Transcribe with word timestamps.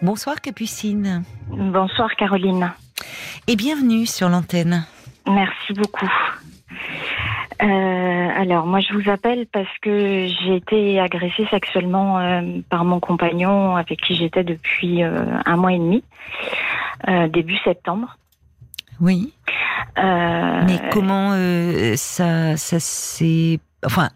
Bonsoir 0.00 0.40
Capucine. 0.40 1.24
Bonsoir 1.48 2.14
Caroline. 2.14 2.72
Et 3.48 3.56
bienvenue 3.56 4.06
sur 4.06 4.28
l'antenne. 4.28 4.86
Merci 5.26 5.72
beaucoup. 5.72 6.08
Euh, 7.60 7.66
alors, 7.66 8.64
moi, 8.64 8.78
je 8.78 8.94
vous 8.94 9.10
appelle 9.10 9.48
parce 9.52 9.66
que 9.82 10.28
j'ai 10.28 10.54
été 10.54 11.00
agressée 11.00 11.48
sexuellement 11.50 12.20
euh, 12.20 12.60
par 12.70 12.84
mon 12.84 13.00
compagnon 13.00 13.74
avec 13.74 14.00
qui 14.00 14.14
j'étais 14.14 14.44
depuis 14.44 15.02
euh, 15.02 15.18
un 15.44 15.56
mois 15.56 15.72
et 15.72 15.78
demi, 15.78 16.04
début 17.30 17.58
septembre. 17.64 18.18
Oui. 19.00 19.32
Mais 19.96 20.80
comment 20.92 21.32
ça, 21.96 22.56
ça 22.56 22.78
s'est. 22.78 23.58
Enfin, 23.84 24.10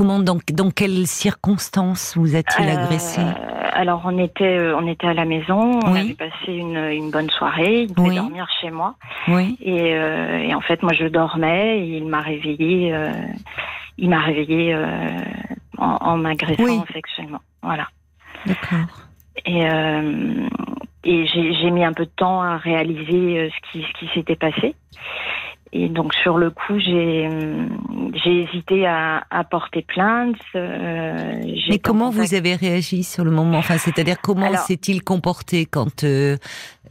comment, 0.00 0.18
dans, 0.18 0.38
dans 0.54 0.70
quelles 0.70 1.06
circonstances 1.06 2.16
vous 2.16 2.34
a-t-il 2.34 2.70
agressé 2.70 3.20
alors 3.72 4.02
on 4.04 4.18
était 4.18 4.58
euh, 4.58 4.76
on 4.76 4.86
était 4.86 5.06
à 5.06 5.14
la 5.14 5.24
maison, 5.24 5.78
on 5.84 5.94
avait 5.94 6.14
passé 6.14 6.48
une, 6.48 6.76
une 6.76 7.10
bonne 7.10 7.30
soirée, 7.30 7.82
il 7.82 7.94
devait 7.94 8.16
dormir 8.16 8.46
chez 8.60 8.70
moi. 8.70 8.96
Oui. 9.28 9.56
Et, 9.62 9.94
euh, 9.94 10.38
et, 10.38 10.54
en 10.54 10.60
fait 10.60 10.82
moi 10.82 10.92
je 10.92 11.06
dormais 11.06 11.78
et 11.78 11.96
il 11.96 12.06
m'a 12.06 12.20
réveillé 12.20 12.92
euh, 12.92 13.12
il 13.96 14.10
m'a 14.10 14.18
réveillé 14.18 14.74
euh, 14.74 14.84
en, 15.78 15.96
en 16.00 16.16
m'agressant 16.16 16.84
sexuellement. 16.92 17.40
Voilà. 17.62 17.86
D'accord. 18.44 19.06
Et 19.46 19.64
euh, 19.70 20.48
et 21.04 21.26
j'ai 21.26 21.70
mis 21.70 21.84
un 21.84 21.92
peu 21.92 22.06
de 22.06 22.10
temps 22.16 22.42
à 22.42 22.56
réaliser 22.56 23.50
ce 23.50 23.70
qui 23.70 23.86
ce 23.86 23.98
qui 23.98 24.12
s'était 24.14 24.36
passé. 24.36 24.74
Et 25.72 25.88
donc 25.88 26.12
sur 26.14 26.36
le 26.36 26.50
coup, 26.50 26.78
j'ai 26.78 27.28
j'ai 28.24 28.42
hésité 28.42 28.86
à, 28.86 29.22
à, 29.30 29.44
porter 29.44 29.82
plainte. 29.82 30.36
Euh, 30.56 31.40
Mais 31.68 31.78
comment 31.78 32.10
vous 32.10 32.34
avez 32.34 32.56
réagi 32.56 33.04
sur 33.04 33.24
le 33.24 33.30
moment? 33.30 33.58
Enfin, 33.58 33.78
c'est-à-dire 33.78 34.16
comment 34.20 34.56
s'est-il 34.56 35.04
comporté 35.04 35.66
quand 35.66 36.02
euh, 36.02 36.36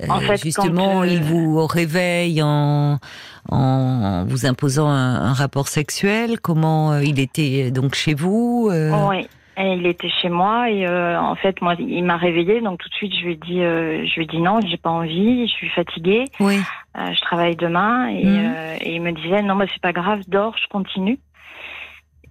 en 0.08 0.20
fait, 0.22 0.42
justement 0.42 1.04
il 1.04 1.22
vous 1.22 1.66
réveille 1.68 2.42
en 2.42 3.00
en 3.50 4.26
vous 4.26 4.46
imposant 4.46 4.88
un, 4.88 5.26
un 5.26 5.34
rapport 5.34 5.68
sexuel? 5.68 6.40
Comment 6.40 6.94
euh, 6.94 7.04
il 7.04 7.20
était 7.20 7.72
donc 7.72 7.96
chez 7.96 8.14
vous 8.14 8.70
Oui. 8.72 9.28
Et 9.60 9.74
il 9.74 9.86
était 9.88 10.10
chez 10.10 10.30
moi 10.30 10.70
et 10.70 10.88
euh, 10.88 11.20
en 11.20 11.36
fait 11.36 11.62
moi 11.62 11.76
il 11.78 12.04
m'a 12.06 12.16
réveillée. 12.16 12.62
Donc 12.62 12.80
tout 12.80 12.88
de 12.88 12.94
suite 12.94 13.14
je 13.14 13.26
lui 13.26 13.34
ai 13.34 13.36
dit 13.36 13.62
euh, 13.62 14.06
je 14.06 14.16
lui 14.16 14.24
ai 14.24 14.26
dit 14.26 14.40
non 14.40 14.62
j'ai 14.66 14.78
pas 14.78 14.90
envie 14.90 15.48
je 15.48 15.52
suis 15.52 15.70
fatiguée. 15.70 16.24
Oui. 16.40 16.60
Euh, 16.98 17.14
je 17.14 17.22
travaille 17.22 17.58
demain. 17.58 18.08
Et, 18.08 18.24
mhm. 18.24 18.56
et, 18.80 18.96
il 18.96 19.02
me 19.02 19.12
disait 19.12 19.42
non 19.42 19.56
mais 19.56 19.66
c'est 19.74 19.82
pas 19.82 19.92
grave 19.92 20.22
dors 20.30 20.56
je 20.58 20.68
continue. 20.70 21.20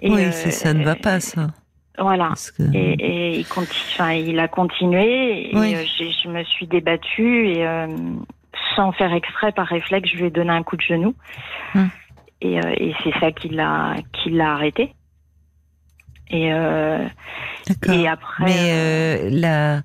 Et, 0.00 0.10
oui 0.10 0.32
ça 0.32 0.72
ne 0.72 0.82
va 0.84 0.94
pas 0.94 1.20
ça. 1.20 1.48
voilà. 1.98 2.32
Et, 2.72 2.94
et, 2.94 3.38
il 3.40 3.46
continue 3.46 4.30
il 4.30 4.40
a 4.40 4.48
continué. 4.48 5.50
Et 5.50 5.52
je 5.52 6.28
me 6.28 6.42
suis 6.44 6.66
débattue 6.66 7.48
et 7.50 7.66
sans 8.74 8.92
faire 8.92 9.12
exprès 9.12 9.52
par 9.52 9.66
réflexe 9.66 10.08
je 10.10 10.16
lui 10.16 10.26
ai 10.28 10.30
donné 10.30 10.50
un 10.50 10.62
coup 10.62 10.76
de 10.76 10.82
genou. 10.82 11.14
Hum. 11.74 11.90
et, 12.40 12.54
et 12.56 12.94
c'est 13.04 13.12
ça 13.20 13.32
qui 13.32 13.50
l'a 13.50 13.96
qui 14.14 14.30
l'a 14.30 14.54
arrêté 14.54 14.94
et, 16.30 16.52
euh, 16.52 17.06
et 17.92 18.08
après. 18.08 18.44
Mais 18.44 18.70
euh, 18.70 19.30
là, 19.30 19.82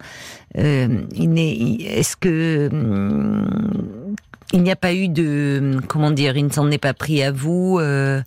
euh, 0.57 0.87
est-ce 1.17 2.15
que 2.15 2.69
hum, 2.71 4.15
il 4.53 4.61
n'y 4.61 4.71
a 4.71 4.75
pas 4.75 4.93
eu 4.93 5.07
de 5.07 5.77
comment 5.87 6.11
dire, 6.11 6.37
il 6.37 6.45
ne 6.45 6.51
s'en 6.51 6.69
est 6.71 6.77
pas 6.77 6.93
pris 6.93 7.23
à 7.23 7.31
vous. 7.31 7.79
Euh, 7.79 8.21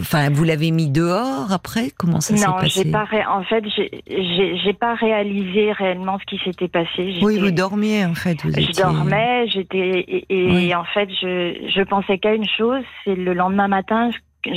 enfin, 0.00 0.28
vous 0.30 0.42
l'avez 0.42 0.70
mis 0.70 0.90
dehors 0.90 1.52
après? 1.52 1.90
Comment 1.96 2.20
ça 2.20 2.36
s'est 2.36 2.46
passé? 2.46 2.84
Non, 2.86 2.92
pas. 2.92 3.06
En 3.28 3.44
fait, 3.44 3.64
j'ai 4.08 4.72
pas 4.72 4.94
réalisé 4.94 5.70
réellement 5.72 6.18
ce 6.18 6.24
qui 6.24 6.42
s'était 6.42 6.68
passé. 6.68 7.18
Oui, 7.22 7.38
vous 7.38 7.52
dormiez 7.52 8.04
en 8.04 8.14
fait. 8.14 8.42
Vous 8.42 8.50
je 8.50 8.72
dormais, 8.80 9.46
j'étais 9.48 10.24
et, 10.28 10.74
en 10.74 10.84
fait, 10.84 11.08
je, 11.20 11.70
je 11.74 11.82
pensais 11.82 12.18
qu'à 12.18 12.34
une 12.34 12.48
chose, 12.48 12.82
c'est 13.04 13.14
le 13.14 13.32
lendemain 13.34 13.68
matin, 13.68 14.10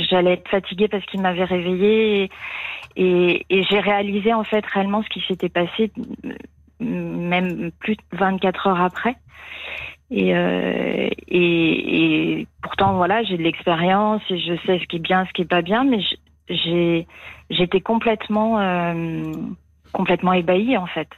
j'allais 0.08 0.34
être 0.34 0.48
fatiguée 0.48 0.88
parce 0.88 1.04
qu'il 1.06 1.20
m'avait 1.20 1.44
réveillée 1.44 2.30
et, 2.96 3.46
j'ai 3.50 3.80
réalisé 3.80 4.32
en 4.34 4.44
fait 4.44 4.64
réellement 4.66 5.02
ce 5.02 5.08
qui 5.08 5.20
s'était 5.26 5.48
passé 5.48 5.92
même 6.80 7.70
plus 7.78 7.96
de 7.96 8.02
24 8.12 8.66
heures 8.68 8.80
après. 8.80 9.16
Et, 10.10 10.34
euh, 10.34 11.08
et, 11.28 12.46
pourtant 12.62 12.94
voilà, 12.94 13.22
j'ai 13.22 13.36
de 13.36 13.42
l'expérience 13.42 14.22
et 14.28 14.38
je 14.38 14.54
sais 14.66 14.80
ce 14.80 14.84
qui 14.86 14.96
est 14.96 15.00
bien, 15.00 15.24
ce 15.26 15.32
qui 15.32 15.42
est 15.42 15.48
pas 15.48 15.62
bien, 15.62 15.84
mais 15.84 16.00
j'étais 16.48 17.80
complètement 17.80 18.58
euh, 18.58 19.32
complètement 19.92 20.32
ébahie 20.32 20.76
en 20.76 20.86
fait. 20.86 21.08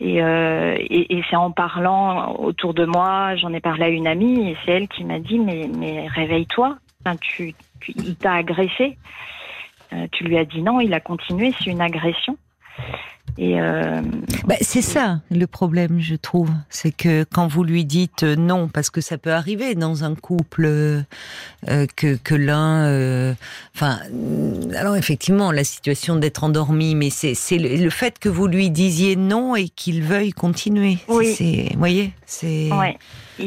Et, 0.00 0.22
euh, 0.22 0.76
et, 0.80 1.22
c'est 1.30 1.36
en 1.36 1.52
parlant 1.52 2.34
autour 2.36 2.74
de 2.74 2.86
moi, 2.86 3.36
j'en 3.36 3.52
ai 3.52 3.60
parlé 3.60 3.84
à 3.84 3.88
une 3.88 4.06
amie 4.08 4.50
et 4.50 4.56
c'est 4.64 4.72
elle 4.72 4.88
qui 4.88 5.04
m'a 5.04 5.20
dit 5.20 5.38
mais 5.38 5.68
mais 5.78 6.08
réveille-toi, 6.08 6.78
tu 7.20 7.54
il 7.88 8.16
t'a 8.16 8.34
agressé. 8.34 8.96
Euh, 9.92 10.06
tu 10.12 10.24
lui 10.24 10.38
as 10.38 10.44
dit 10.44 10.62
non, 10.62 10.80
il 10.80 10.94
a 10.94 11.00
continué, 11.00 11.52
c'est 11.58 11.70
une 11.70 11.80
agression. 11.80 12.36
Et 13.38 13.60
euh, 13.60 14.02
bah, 14.46 14.56
c'est 14.60 14.82
ça 14.82 15.20
le 15.30 15.46
problème, 15.46 16.00
je 16.00 16.14
trouve. 16.14 16.50
C'est 16.68 16.92
que 16.92 17.24
quand 17.24 17.46
vous 17.46 17.64
lui 17.64 17.84
dites 17.84 18.24
euh, 18.24 18.36
non, 18.36 18.68
parce 18.68 18.90
que 18.90 19.00
ça 19.00 19.16
peut 19.16 19.32
arriver 19.32 19.74
dans 19.74 20.04
un 20.04 20.14
couple 20.14 21.04
que, 21.66 22.16
que 22.16 22.34
l'un. 22.34 23.34
Enfin, 23.74 23.98
alors 24.76 24.96
effectivement, 24.96 25.52
la 25.52 25.64
situation 25.64 26.16
d'être 26.16 26.44
endormi, 26.44 26.94
mais 26.94 27.10
c'est 27.10 27.58
le, 27.58 27.90
fait 27.90 28.18
que 28.18 28.28
vous 28.28 28.46
lui 28.46 28.70
disiez 28.70 29.16
non 29.16 29.56
et 29.56 29.68
qu'il 29.68 30.02
veuille 30.02 30.32
continuer. 30.32 30.98
Oui. 31.08 31.68
Vous 31.72 31.78
voyez, 31.78 32.12
c'est. 32.26 32.70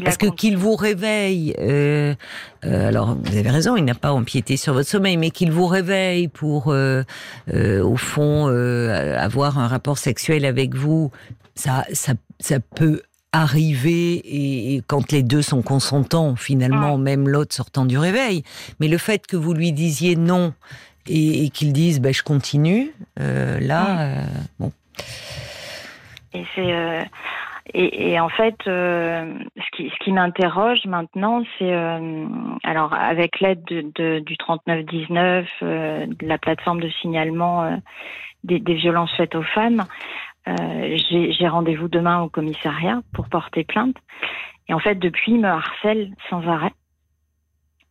Parce 0.03 0.17
que 0.17 0.27
qu'il 0.27 0.57
vous 0.57 0.75
réveille, 0.75 1.55
euh, 1.59 2.15
euh, 2.65 2.87
alors 2.87 3.15
vous 3.15 3.37
avez 3.37 3.49
raison, 3.49 3.75
il 3.75 3.85
n'a 3.85 3.95
pas 3.95 4.11
empiété 4.11 4.57
sur 4.57 4.73
votre 4.73 4.89
sommeil, 4.89 5.17
mais 5.17 5.29
qu'il 5.31 5.51
vous 5.51 5.67
réveille 5.67 6.27
pour, 6.27 6.71
euh, 6.71 7.03
au 7.47 7.95
fond, 7.95 8.47
avoir 8.47 9.59
un 9.59 9.67
rapport 9.67 9.97
sexuel 9.97 10.45
avec 10.45 10.75
vous, 10.75 11.11
ça, 11.55 11.85
ça, 11.93 12.13
ça 12.39 12.59
peut 12.59 13.01
arriver 13.31 14.21
et, 14.23 14.81
quand 14.87 15.11
les 15.11 15.21
deux 15.21 15.41
sont 15.41 15.61
consentants, 15.61 16.35
finalement, 16.35 16.97
même 16.97 17.27
l'autre 17.27 17.53
sortant 17.53 17.85
du 17.85 17.97
réveil. 17.97 18.43
Mais 18.79 18.87
le 18.87 18.97
fait 18.97 19.27
que 19.27 19.37
vous 19.37 19.53
lui 19.53 19.71
disiez 19.71 20.15
non 20.15 20.53
et, 21.07 21.45
et 21.45 21.49
qu'il 21.49 21.73
dise 21.73 21.99
bah, 21.99 22.11
je 22.11 22.23
continue, 22.23 22.91
là, 23.17 24.23
bon. 24.59 24.71
Et 26.33 26.43
c'est 26.55 27.07
et, 27.73 28.11
et, 28.11 28.19
en 28.19 28.29
fait, 28.29 28.55
euh, 28.67 29.33
ce 29.57 29.75
qui, 29.75 29.89
ce 29.89 30.03
qui 30.03 30.11
m'interroge 30.11 30.85
maintenant, 30.85 31.43
c'est 31.57 31.73
euh, 31.73 32.27
alors 32.63 32.93
avec 32.93 33.39
l'aide 33.39 33.63
de, 33.65 33.81
de, 33.95 34.19
du 34.19 34.37
3919, 34.37 35.47
euh, 35.63 36.05
de 36.05 36.27
la 36.27 36.37
plateforme 36.37 36.79
de 36.79 36.89
signalement 37.01 37.63
euh, 37.63 37.77
des, 38.43 38.59
des, 38.59 38.75
violences 38.75 39.11
faites 39.17 39.33
aux 39.33 39.43
femmes, 39.43 39.83
euh, 40.47 40.97
j'ai 41.09 41.47
rendez-vous 41.47 41.87
demain 41.87 42.21
au 42.21 42.29
commissariat 42.29 43.01
pour 43.13 43.29
porter 43.29 43.63
plainte. 43.63 43.95
Et 44.67 44.73
en 44.73 44.79
fait, 44.79 44.95
depuis, 44.95 45.33
il 45.33 45.41
me 45.41 45.47
harcèle 45.47 46.11
sans 46.29 46.47
arrêt. 46.47 46.73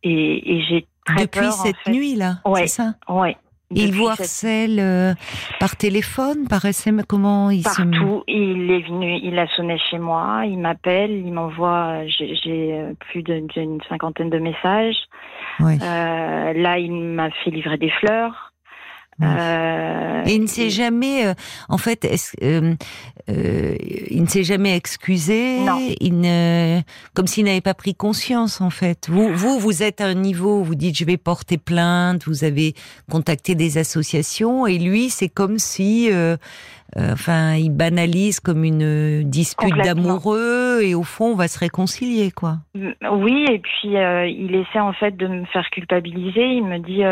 Et, 0.03 0.55
et 0.55 0.61
j'ai 0.63 0.87
très 1.05 1.23
depuis 1.23 1.51
cette 1.51 1.87
nuit 1.87 2.15
là, 2.15 2.35
ouais, 2.45 2.61
c'est 2.61 2.81
ça? 2.81 2.93
Ouais. 3.09 3.35
Il 3.71 3.93
vous 3.93 4.07
harcèle 4.07 4.79
euh, 4.79 5.13
par 5.59 5.75
téléphone, 5.75 6.47
par 6.47 6.65
SMS, 6.65 7.05
comment 7.07 7.49
il 7.49 7.63
Partout. 7.63 8.23
Il 8.27 8.69
est 8.71 8.87
venu, 8.87 9.19
il 9.23 9.37
a 9.39 9.47
sonné 9.55 9.77
chez 9.89 9.97
moi, 9.97 10.43
il 10.45 10.59
m'appelle, 10.59 11.11
il 11.11 11.33
m'envoie, 11.33 12.05
j'ai 12.07 12.73
euh, 12.73 12.93
plus 12.99 13.23
d'une 13.23 13.81
cinquantaine 13.89 14.29
de 14.29 14.37
messages. 14.37 14.97
Oui. 15.59 15.77
Euh, 15.81 16.53
là, 16.53 16.77
il 16.77 16.91
m'a 16.91 17.31
fait 17.43 17.49
livrer 17.49 17.77
des 17.77 17.89
fleurs. 17.89 18.53
Euh, 19.21 20.23
et 20.25 20.35
il 20.35 20.41
ne 20.41 20.47
s'est 20.47 20.69
jamais, 20.69 21.25
euh, 21.25 21.33
en 21.69 21.77
fait, 21.77 22.05
euh, 22.41 22.75
euh, 23.29 23.75
il 24.09 24.21
ne 24.21 24.27
s'est 24.27 24.43
jamais 24.43 24.75
excusé. 24.75 25.59
Non. 25.59 25.79
Il 26.01 26.19
ne, 26.19 26.81
comme 27.13 27.27
s'il 27.27 27.45
n'avait 27.45 27.61
pas 27.61 27.73
pris 27.73 27.95
conscience, 27.95 28.59
en 28.59 28.69
fait. 28.69 29.07
Vous, 29.09 29.33
vous, 29.33 29.59
vous 29.59 29.83
êtes 29.83 30.01
à 30.01 30.05
un 30.07 30.15
niveau, 30.15 30.63
vous 30.63 30.75
dites, 30.75 30.97
je 30.97 31.05
vais 31.05 31.17
porter 31.17 31.57
plainte. 31.57 32.25
Vous 32.27 32.43
avez 32.43 32.73
contacté 33.09 33.55
des 33.55 33.77
associations, 33.77 34.67
et 34.67 34.77
lui, 34.77 35.09
c'est 35.09 35.29
comme 35.29 35.59
si, 35.59 36.09
euh, 36.97 37.13
enfin, 37.13 37.55
il 37.55 37.71
banalise 37.71 38.39
comme 38.39 38.63
une 38.63 39.23
dispute 39.23 39.75
d'amoureux, 39.75 40.81
et 40.83 40.95
au 40.95 41.03
fond, 41.03 41.31
on 41.31 41.35
va 41.35 41.47
se 41.47 41.59
réconcilier, 41.59 42.31
quoi. 42.31 42.57
Oui, 42.75 43.45
et 43.49 43.59
puis 43.59 43.89
il 43.89 44.55
essaie 44.55 44.79
en 44.79 44.93
fait 44.93 45.17
de 45.17 45.27
me 45.27 45.45
faire 45.45 45.69
culpabiliser. 45.71 46.45
Il 46.45 46.65
me 46.65 46.79
dit 46.79 47.03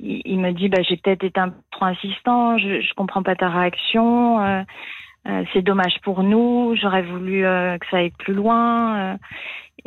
il, 0.00 0.38
me 0.38 0.52
dit 0.52 0.68
bah 0.68 0.82
j'ai 0.82 0.96
peut-être 0.96 1.24
été 1.24 1.40
un 1.40 1.50
peu 1.50 1.56
trop 1.70 1.86
insistant, 1.86 2.58
je, 2.58 2.80
je 2.80 2.94
comprends 2.94 3.22
pas 3.22 3.36
ta 3.36 3.48
réaction, 3.48 4.40
euh, 4.40 4.62
euh, 5.28 5.44
c'est 5.52 5.62
dommage 5.62 5.96
pour 6.02 6.22
nous, 6.22 6.76
j'aurais 6.80 7.02
voulu 7.02 7.44
euh, 7.44 7.78
que 7.78 7.86
ça 7.90 7.98
aille 7.98 8.12
plus 8.18 8.34
loin. 8.34 9.18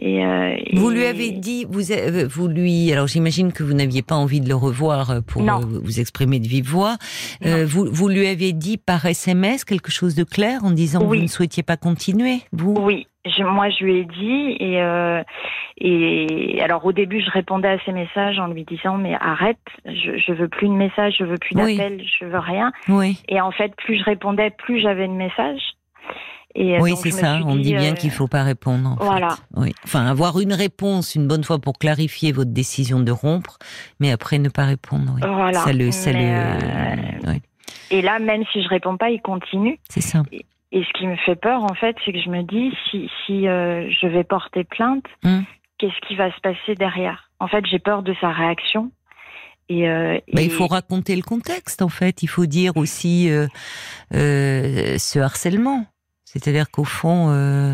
Et, 0.02 0.26
euh, 0.26 0.56
vous 0.74 0.90
lui 0.90 1.06
avez 1.06 1.32
dit, 1.32 1.66
vous, 1.70 1.92
euh, 1.92 2.26
vous 2.30 2.48
lui, 2.48 2.92
alors 2.92 3.08
j'imagine 3.08 3.52
que 3.52 3.64
vous 3.64 3.74
n'aviez 3.74 4.02
pas 4.02 4.16
envie 4.16 4.40
de 4.40 4.48
le 4.48 4.56
revoir 4.56 5.12
euh, 5.12 5.22
pour 5.22 5.42
vous 5.42 6.00
exprimer 6.00 6.40
de 6.40 6.48
vive 6.48 6.68
voix. 6.70 6.96
vous, 7.42 7.86
vous 7.92 8.08
lui 8.08 8.28
avez 8.28 8.54
dit 8.54 8.78
par 8.78 9.06
SMS 9.06 9.66
quelque 9.66 9.92
chose 9.92 10.16
de 10.16 10.24
clair 10.24 10.64
en 10.64 10.72
disant 10.72 11.00
que 11.00 11.06
vous 11.06 11.16
ne 11.16 11.28
souhaitiez 11.28 11.64
pas 11.64 11.76
continuer, 11.78 12.40
vous? 12.54 12.76
Oui, 12.80 13.08
moi 13.40 13.70
je 13.70 13.84
lui 13.84 13.98
ai 14.00 14.06
dit 14.06 14.58
et 14.60 14.80
et 15.82 16.62
alors 16.62 16.86
au 16.86 16.92
début 16.92 17.22
je 17.22 17.30
répondais 17.30 17.70
à 17.70 17.80
ses 17.86 17.92
messages 17.92 18.40
en 18.40 18.48
lui 18.48 18.64
disant 18.64 18.98
mais 18.98 19.16
arrête, 19.16 19.58
je, 19.86 20.18
je 20.18 20.34
veux 20.34 20.48
plus 20.48 20.68
de 20.68 20.74
messages, 20.74 21.16
je 21.20 21.24
veux 21.26 21.38
plus 21.38 21.56
d'appels, 21.56 22.02
je 22.20 22.26
veux 22.26 22.40
rien. 22.40 22.72
Oui. 22.88 23.22
Et 23.28 23.40
en 23.42 23.52
fait 23.52 23.76
plus 23.76 23.98
je 23.98 24.04
répondais, 24.04 24.50
plus 24.50 24.80
j'avais 24.80 25.08
de 25.08 25.14
messages. 25.14 25.62
Et 26.56 26.80
oui, 26.80 26.96
c'est 26.96 27.12
ça. 27.12 27.40
On 27.46 27.56
dit 27.56 27.74
bien 27.74 27.94
qu'il 27.94 28.00
qu'il 28.00 28.12
faut 28.12 28.28
pas 28.28 28.44
répondre. 28.44 28.96
voilà. 29.00 29.38
Oui. 29.56 29.74
Enfin, 29.84 30.06
avoir 30.06 30.40
une 30.40 30.54
réponse 30.54 31.16
une 31.16 31.28
bonne 31.28 31.44
fois 31.44 31.60
pour 31.60 31.78
clarifier 31.78 32.32
votre 32.32 32.52
décision 32.52 33.00
de 33.00 33.12
rompre, 33.12 33.58
mais 34.00 34.12
après 34.12 34.40
ne 34.40 34.50
pas 34.50 34.66
répondre. 34.66 35.14
Oui. 35.16 35.22
Voilà. 35.24 35.60
Ça 35.60 35.74
le, 35.74 35.92
ça 35.92 36.12
le... 36.12 37.40
Et 37.92 38.02
là, 38.02 38.20
même 38.20 38.44
si 38.52 38.62
je 38.64 38.68
réponds 38.68 38.98
pas, 38.98 39.10
il 39.10 39.22
continue. 39.22 39.80
C'est 39.90 40.02
ça. 40.02 40.24
Et, 40.32 40.46
ce 40.72 40.94
qui 40.94 41.08
me 41.08 41.16
fait 41.16 41.36
peur, 41.36 41.64
en 41.64 41.74
fait, 41.74 41.96
c'est 42.06 42.14
que 42.14 42.22
je 42.22 42.30
me 42.30 42.44
dis 42.44 42.72
si, 42.90 43.10
si 43.26 43.48
euh, 43.48 43.90
je 43.90 44.08
vais 44.08 44.24
porter 44.24 44.64
plainte, 44.64 45.06
hum. 45.24 45.44
qu'est-ce 45.80 46.08
qui 46.08 46.16
va 46.16 46.32
se 46.32 46.40
passer 46.42 46.76
derrière? 46.76 47.32
En 47.40 47.48
fait, 47.48 47.66
j'ai 47.66 47.80
peur 47.80 48.04
de 48.04 48.14
sa 48.22 48.30
réaction. 48.32 48.92
Et, 49.70 49.90
euh, 49.90 50.20
bah, 50.34 50.42
il 50.42 50.52
faut 50.52 50.68
raconter 50.68 51.16
le 51.16 51.22
contexte, 51.22 51.82
en 51.82 51.90
fait. 51.90 52.22
Il 52.22 52.28
faut 52.28 52.46
dire 52.46 52.76
aussi 52.76 53.30
euh, 53.30 53.48
euh 54.14 54.98
ce 54.98 55.20
harcèlement. 55.20 55.86
C'est-à-dire 56.32 56.70
qu'au 56.70 56.84
fond, 56.84 57.32
euh, 57.32 57.74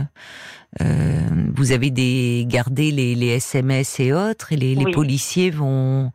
euh, 0.80 1.20
vous 1.54 1.74
avez 1.74 1.92
des 1.92 2.46
gardé 2.48 2.90
les, 2.90 3.14
les, 3.14 3.36
SMS 3.36 4.00
et 4.00 4.14
autres, 4.14 4.54
et 4.54 4.56
les, 4.56 4.76
les 4.76 4.92
policiers 4.94 5.52
vont 5.52 6.12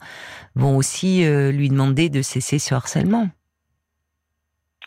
vont 0.55 0.75
aussi 0.79 1.27
euh, 1.27 1.53
lui 1.53 1.69
demander 1.69 2.09
de 2.09 2.23
cesser 2.23 2.59
ce 2.59 2.75
harcèlement. 2.75 3.29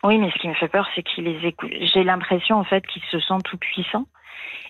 Oui, 0.03 0.17
mais 0.17 0.31
ce 0.31 0.39
qui 0.39 0.47
me 0.47 0.55
fait 0.55 0.67
peur, 0.67 0.87
c'est 0.95 1.03
qu'il 1.03 1.25
les 1.25 1.47
écoute. 1.47 1.69
J'ai 1.93 2.03
l'impression 2.03 2.55
en 2.55 2.63
fait 2.63 2.87
qu'il 2.87 3.03
se 3.11 3.19
sent 3.19 3.37
tout 3.45 3.59
puissant 3.59 4.07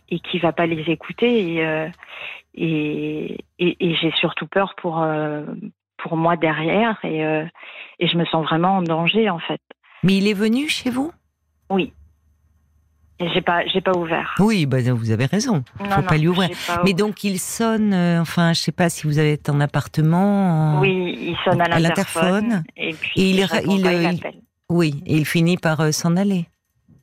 et 0.10 0.20
qu'il 0.20 0.42
va 0.42 0.52
pas 0.52 0.66
les 0.66 0.84
écouter. 0.92 1.54
Et 1.54 1.90
et, 2.56 3.38
et, 3.60 3.78
et 3.80 3.96
j'ai 3.96 4.12
surtout 4.12 4.46
peur 4.46 4.76
pour 4.76 5.08
pour 5.96 6.18
moi 6.18 6.36
derrière 6.36 7.00
et 7.06 7.22
et 8.00 8.08
je 8.10 8.18
me 8.18 8.26
sens 8.26 8.44
vraiment 8.44 8.76
en 8.76 8.82
danger 8.82 9.30
en 9.30 9.40
fait. 9.40 9.62
Mais 10.04 10.18
il 10.18 10.28
est 10.28 10.34
venu 10.34 10.68
chez 10.68 10.90
vous? 10.90 11.14
Oui. 11.70 11.94
J'ai 13.34 13.42
pas, 13.42 13.66
j'ai 13.68 13.82
pas 13.82 13.96
ouvert. 13.96 14.36
Oui, 14.40 14.66
bah, 14.66 14.78
vous 14.94 15.12
avez 15.12 15.26
raison. 15.26 15.64
Il 15.80 15.90
faut 15.90 16.02
pas 16.02 16.18
lui 16.18 16.28
ouvrir. 16.28 16.50
Mais 16.84 16.94
donc 16.94 17.24
il 17.24 17.40
sonne. 17.40 17.94
Euh, 17.94 18.22
enfin, 18.22 18.54
je 18.54 18.62
sais 18.62 18.72
pas 18.72 18.90
si 18.90 19.08
vous 19.08 19.20
êtes 19.20 19.50
en 19.50 19.60
appartement. 19.60 20.80
Oui, 20.80 21.18
il 21.20 21.38
sonne 21.44 21.62
à 21.62 21.80
l'interphone. 21.80 22.64
Et 22.78 22.94
puis 22.94 23.12
il, 23.16 23.48
il, 23.68 24.20
oui, 24.70 25.04
et 25.06 25.18
il 25.18 25.26
finit 25.26 25.58
par 25.58 25.80
euh, 25.82 25.92
s'en 25.92 26.16
aller. 26.16 26.48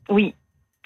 Oui, 0.09 0.35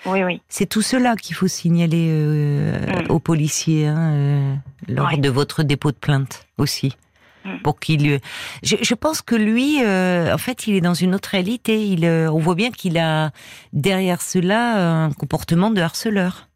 oui, 0.07 0.23
oui. 0.23 0.41
C'est 0.49 0.67
tout 0.67 0.83
cela 0.83 1.17
qu'il 1.17 1.35
faut 1.35 1.49
signaler 1.49 2.09
euh, 2.11 3.03
mm. 3.05 3.11
aux 3.11 3.21
policiers 3.21 3.87
hein, 3.87 4.59
lors 4.89 5.17
de 5.17 5.29
votre 5.29 5.63
dépôt 5.63 5.93
de 5.93 5.97
plainte 5.97 6.47
aussi. 6.59 6.97
Mm. 7.44 7.58
pour 7.58 7.79
qu'il. 7.79 8.20
Je, 8.62 8.76
je, 8.81 8.94
pense 8.94 9.20
que 9.20 9.35
lui, 9.35 9.85
euh, 9.85 10.32
en 10.32 10.38
fait, 10.38 10.67
il 10.67 10.76
est 10.76 10.81
dans 10.81 10.94
une 10.94 11.14
autre 11.14 11.29
réalité. 11.31 11.85
Il, 11.87 12.06
euh, 12.06 12.31
on 12.32 12.38
voit 12.38 12.55
bien 12.55 12.70
qu'il 12.70 12.99
a 12.99 13.32
derrière 13.73 14.23
cela 14.23 15.05
un 15.05 15.12
comportement 15.12 15.70
de 15.70 15.81
harceleur. 15.81 16.49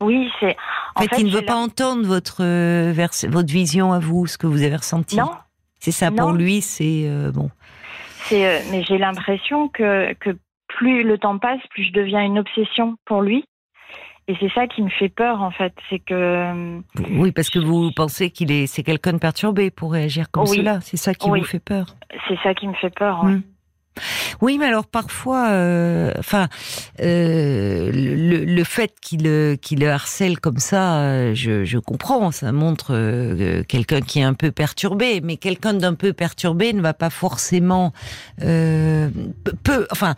Oui, 0.00 0.28
c'est. 0.40 0.56
En, 0.96 1.02
fait, 1.02 1.18
il 1.18 1.26
ne 1.26 1.30
veut 1.30 1.44
pas 1.44 1.54
entendre 1.54 2.04
votre 2.04 2.42
euh, 2.42 2.92
votre 3.28 3.52
vision 3.52 3.92
à 3.92 4.00
vous, 4.00 4.26
ce 4.26 4.36
que 4.36 4.48
vous 4.48 4.62
avez 4.62 4.76
ressenti. 4.76 5.16
Non. 5.16 5.30
C'est 5.78 5.92
ça 5.92 6.10
pour 6.10 6.32
lui, 6.32 6.60
c'est 6.60 7.08
bon. 7.32 7.50
C'est, 8.24 8.62
mais 8.70 8.84
j'ai 8.84 8.98
l'impression 8.98 9.68
que 9.68 10.12
que 10.14 10.36
plus 10.68 11.02
le 11.02 11.18
temps 11.18 11.38
passe, 11.38 11.60
plus 11.70 11.84
je 11.84 11.92
deviens 11.92 12.22
une 12.22 12.38
obsession 12.38 12.96
pour 13.04 13.22
lui. 13.22 13.44
Et 14.32 14.36
c'est 14.40 14.52
ça 14.54 14.66
qui 14.66 14.80
me 14.80 14.88
fait 14.88 15.10
peur, 15.10 15.42
en 15.42 15.50
fait. 15.50 15.74
C'est 15.90 15.98
que. 15.98 16.14
Euh, 16.14 16.80
oui, 17.10 17.32
parce 17.32 17.50
que 17.50 17.58
vous 17.58 17.90
pensez 17.94 18.30
qu'il 18.30 18.50
est, 18.50 18.66
c'est 18.66 18.82
quelqu'un 18.82 19.12
de 19.12 19.18
perturbé 19.18 19.70
pour 19.70 19.92
réagir 19.92 20.30
comme 20.30 20.46
cela. 20.46 20.80
C'est 20.80 20.96
ça 20.96 21.12
qui 21.12 21.28
vous 21.28 21.44
fait 21.44 21.60
peur. 21.60 21.96
C'est 22.28 22.38
ça 22.42 22.54
qui 22.54 22.66
me 22.66 22.72
fait 22.72 22.94
peur. 22.94 23.24
Hmm. 23.24 23.42
Oui, 24.40 24.56
mais 24.56 24.64
alors 24.64 24.86
parfois, 24.86 25.50
euh, 25.50 26.14
enfin, 26.18 26.48
euh, 27.02 27.90
le, 27.92 28.46
le, 28.46 28.64
fait 28.64 28.94
qu'il 29.02 29.58
qu'il 29.60 29.80
le 29.80 29.90
harcèle 29.90 30.40
comme 30.40 30.56
ça, 30.56 31.34
je, 31.34 31.64
je 31.64 31.78
comprends. 31.78 32.30
Ça 32.30 32.52
montre 32.52 32.94
quelqu'un 33.68 34.00
qui 34.00 34.20
est 34.20 34.24
un 34.24 34.32
peu 34.32 34.50
perturbé, 34.50 35.20
mais 35.22 35.36
quelqu'un 35.36 35.74
d'un 35.74 35.92
peu 35.92 36.14
perturbé 36.14 36.72
ne 36.72 36.80
va 36.80 36.94
pas 36.94 37.10
forcément 37.10 37.92
peu, 38.38 39.86
enfin 39.90 40.14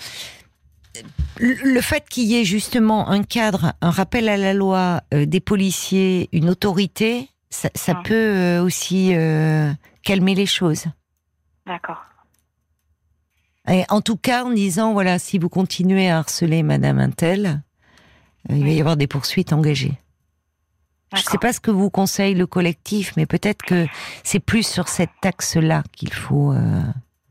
le 1.39 1.81
fait 1.81 2.09
qu'il 2.09 2.25
y 2.25 2.37
ait 2.37 2.45
justement 2.45 3.09
un 3.09 3.23
cadre, 3.23 3.73
un 3.81 3.91
rappel 3.91 4.29
à 4.29 4.37
la 4.37 4.55
loi, 4.55 5.03
euh, 5.13 5.27
des 5.27 5.41
policiers, 5.41 6.29
une 6.33 6.49
autorité, 6.49 7.29
ça, 7.51 7.69
ah. 7.89 8.03
peut 8.05 8.15
euh, 8.15 8.63
aussi 8.63 9.15
euh, 9.15 9.73
calmer 10.03 10.35
les 10.35 10.47
choses. 10.47 10.87
D'accord. 11.67 12.03
en 13.89 14.01
tout 14.01 14.17
cas, 14.17 14.45
en 14.45 14.51
disant 14.51 14.93
voilà, 14.93 15.19
si 15.19 15.39
vous 15.39 15.49
continuez 15.49 16.11
à 16.11 16.19
harceler 16.19 16.63
Madame 16.63 16.99
Intel, 16.99 17.63
il 18.51 18.63
va 18.63 18.71
y 18.71 18.81
avoir 18.81 18.97
des 18.97 19.07
poursuites 19.07 19.55
engagées. 19.55 19.99
Je 21.15 21.21
ne 21.21 21.25
sais 21.25 21.39
pas 21.39 21.53
ce 21.53 21.61
que 21.61 21.71
vous 21.71 21.91
conseille 21.91 22.35
le 22.35 22.47
collectif, 22.47 23.15
mais 23.17 23.25
peut-être 23.25 23.63
que 23.63 23.87
c'est 24.25 24.41
plus 24.41 24.67
sur 24.67 24.89
cette 24.89 25.25
axe-là 25.25 25.85
qu'il 25.93 26.13
faut. 26.13 26.53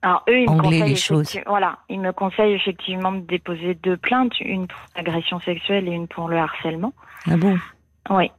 Alors 0.03 0.21
eux, 0.29 0.41
ils 0.41 0.51
me 0.51 0.61
conseillent 0.61 0.83
les 0.83 0.95
choses. 0.97 1.39
Voilà, 1.47 1.77
ils 1.87 1.99
me 1.99 2.11
conseillent 2.11 2.53
effectivement 2.53 3.13
de 3.13 3.21
déposer 3.21 3.73
deux 3.75 3.95
plaintes, 3.95 4.37
une 4.41 4.67
pour 4.67 4.79
l'agression 4.97 5.39
sexuelle 5.39 5.87
et 5.87 5.91
une 5.91 6.09
pour 6.09 6.27
le 6.27 6.37
harcèlement. 6.37 6.93
Ah 7.25 7.37
bon? 7.37 7.57
Oui. 8.09 8.29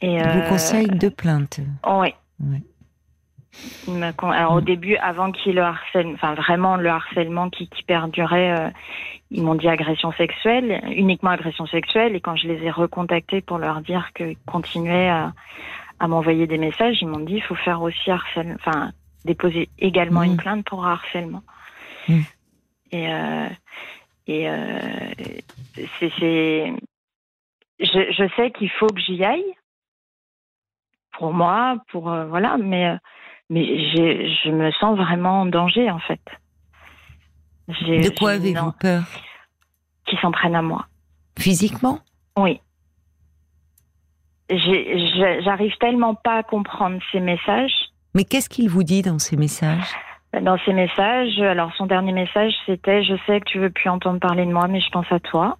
Et 0.00 0.14
Ils 0.14 0.22
vous 0.22 0.38
euh, 0.38 0.48
conseillent 0.48 0.88
deux 0.88 1.10
plaintes. 1.10 1.60
Oui. 1.86 2.14
Alors 4.32 4.54
au 4.54 4.60
début, 4.62 4.96
avant 4.96 5.30
qu'il 5.30 5.56
le 5.56 5.62
harcèlement, 5.62 6.14
enfin 6.14 6.34
vraiment 6.34 6.76
le 6.76 6.88
harcèlement 6.88 7.50
qui, 7.50 7.68
qui 7.68 7.82
perdurait, 7.82 8.58
euh, 8.58 8.70
ils 9.30 9.42
m'ont 9.42 9.54
dit 9.54 9.68
agression 9.68 10.10
sexuelle, 10.12 10.82
uniquement 10.88 11.30
agression 11.30 11.66
sexuelle. 11.66 12.16
Et 12.16 12.20
quand 12.20 12.36
je 12.36 12.48
les 12.48 12.64
ai 12.64 12.70
recontactés 12.70 13.42
pour 13.42 13.58
leur 13.58 13.82
dire 13.82 14.10
qu'ils 14.14 14.38
continuaient 14.46 15.10
à, 15.10 15.34
à 16.00 16.08
m'envoyer 16.08 16.46
des 16.46 16.58
messages, 16.58 16.96
ils 17.02 17.08
m'ont 17.08 17.20
dit 17.20 17.34
il 17.34 17.42
faut 17.42 17.54
faire 17.54 17.82
aussi 17.82 18.10
harcèlement, 18.10 18.56
enfin 18.58 18.90
déposer 19.24 19.68
également 19.78 20.22
une 20.22 20.34
mmh. 20.34 20.38
plainte 20.38 20.66
pour 20.66 20.86
harcèlement. 20.86 21.42
Mmh. 22.08 22.20
Et, 22.92 23.12
euh, 23.12 23.48
et 24.26 24.48
euh, 24.48 25.10
c'est, 25.98 26.72
je, 27.80 28.12
je, 28.12 28.30
sais 28.36 28.50
qu'il 28.52 28.70
faut 28.70 28.86
que 28.86 29.00
j'y 29.00 29.24
aille 29.24 29.54
pour 31.12 31.32
moi, 31.32 31.78
pour 31.90 32.10
euh, 32.10 32.26
voilà, 32.26 32.56
mais 32.56 32.96
mais 33.50 33.64
je 33.64 34.50
me 34.50 34.70
sens 34.72 34.96
vraiment 34.96 35.42
en 35.42 35.46
danger 35.46 35.90
en 35.90 35.98
fait. 35.98 36.20
De 37.68 38.16
quoi 38.18 38.32
avez-vous 38.32 38.72
peur? 38.72 39.04
Qui 40.06 40.16
s'en 40.16 40.32
prennent 40.32 40.56
à 40.56 40.62
moi. 40.62 40.86
Physiquement? 41.38 42.00
Oui. 42.36 42.60
J'arrive 44.50 45.74
tellement 45.78 46.14
pas 46.14 46.38
à 46.38 46.42
comprendre 46.42 47.00
ces 47.10 47.20
messages 47.20 47.93
mais 48.14 48.24
qu'est-ce 48.24 48.48
qu'il 48.48 48.68
vous 48.68 48.82
dit 48.82 49.02
dans 49.02 49.18
ces 49.18 49.36
messages? 49.36 49.94
Dans 50.42 50.58
ces 50.64 50.72
messages, 50.72 51.38
alors 51.40 51.72
son 51.76 51.86
dernier 51.86 52.12
message, 52.12 52.52
c'était 52.66 53.04
Je 53.04 53.14
sais 53.26 53.40
que 53.40 53.44
tu 53.44 53.58
veux 53.58 53.70
plus 53.70 53.88
entendre 53.88 54.18
parler 54.18 54.44
de 54.44 54.52
moi, 54.52 54.66
mais 54.68 54.80
je 54.80 54.90
pense 54.90 55.06
à 55.10 55.20
toi. 55.20 55.58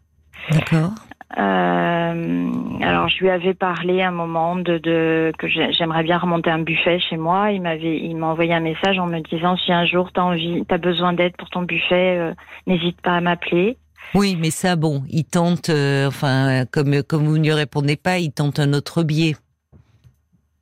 D'accord. 0.50 0.90
Euh, 1.36 2.52
alors 2.80 3.08
je 3.08 3.18
lui 3.18 3.30
avais 3.30 3.54
parlé 3.54 4.02
un 4.02 4.12
moment 4.12 4.54
de, 4.54 4.78
de 4.78 5.32
que 5.36 5.48
j'aimerais 5.48 6.04
bien 6.04 6.18
remonter 6.18 6.50
un 6.50 6.60
buffet 6.60 7.00
chez 7.00 7.16
moi. 7.16 7.50
Il 7.50 7.62
m'avait, 7.62 7.98
il 7.98 8.14
m'a 8.16 8.28
envoyé 8.28 8.54
un 8.54 8.60
message 8.60 8.98
en 8.98 9.06
me 9.06 9.18
disant 9.20 9.56
si 9.56 9.72
un 9.72 9.84
jour 9.84 10.10
t'as 10.12 10.22
envie, 10.22 10.64
t'as 10.68 10.78
besoin 10.78 11.12
d'aide 11.12 11.36
pour 11.36 11.50
ton 11.50 11.62
buffet, 11.62 12.18
euh, 12.18 12.34
n'hésite 12.66 13.00
pas 13.00 13.16
à 13.16 13.20
m'appeler. 13.20 13.78
Oui, 14.14 14.36
mais 14.38 14.50
ça, 14.50 14.76
bon, 14.76 15.02
il 15.08 15.24
tente, 15.24 15.70
euh, 15.70 16.06
enfin, 16.06 16.64
comme 16.70 17.02
comme 17.02 17.24
vous 17.24 17.38
ne 17.38 17.44
lui 17.44 17.52
répondez 17.52 17.96
pas, 17.96 18.18
il 18.18 18.30
tente 18.30 18.60
un 18.60 18.72
autre 18.72 19.02
biais. 19.02 19.34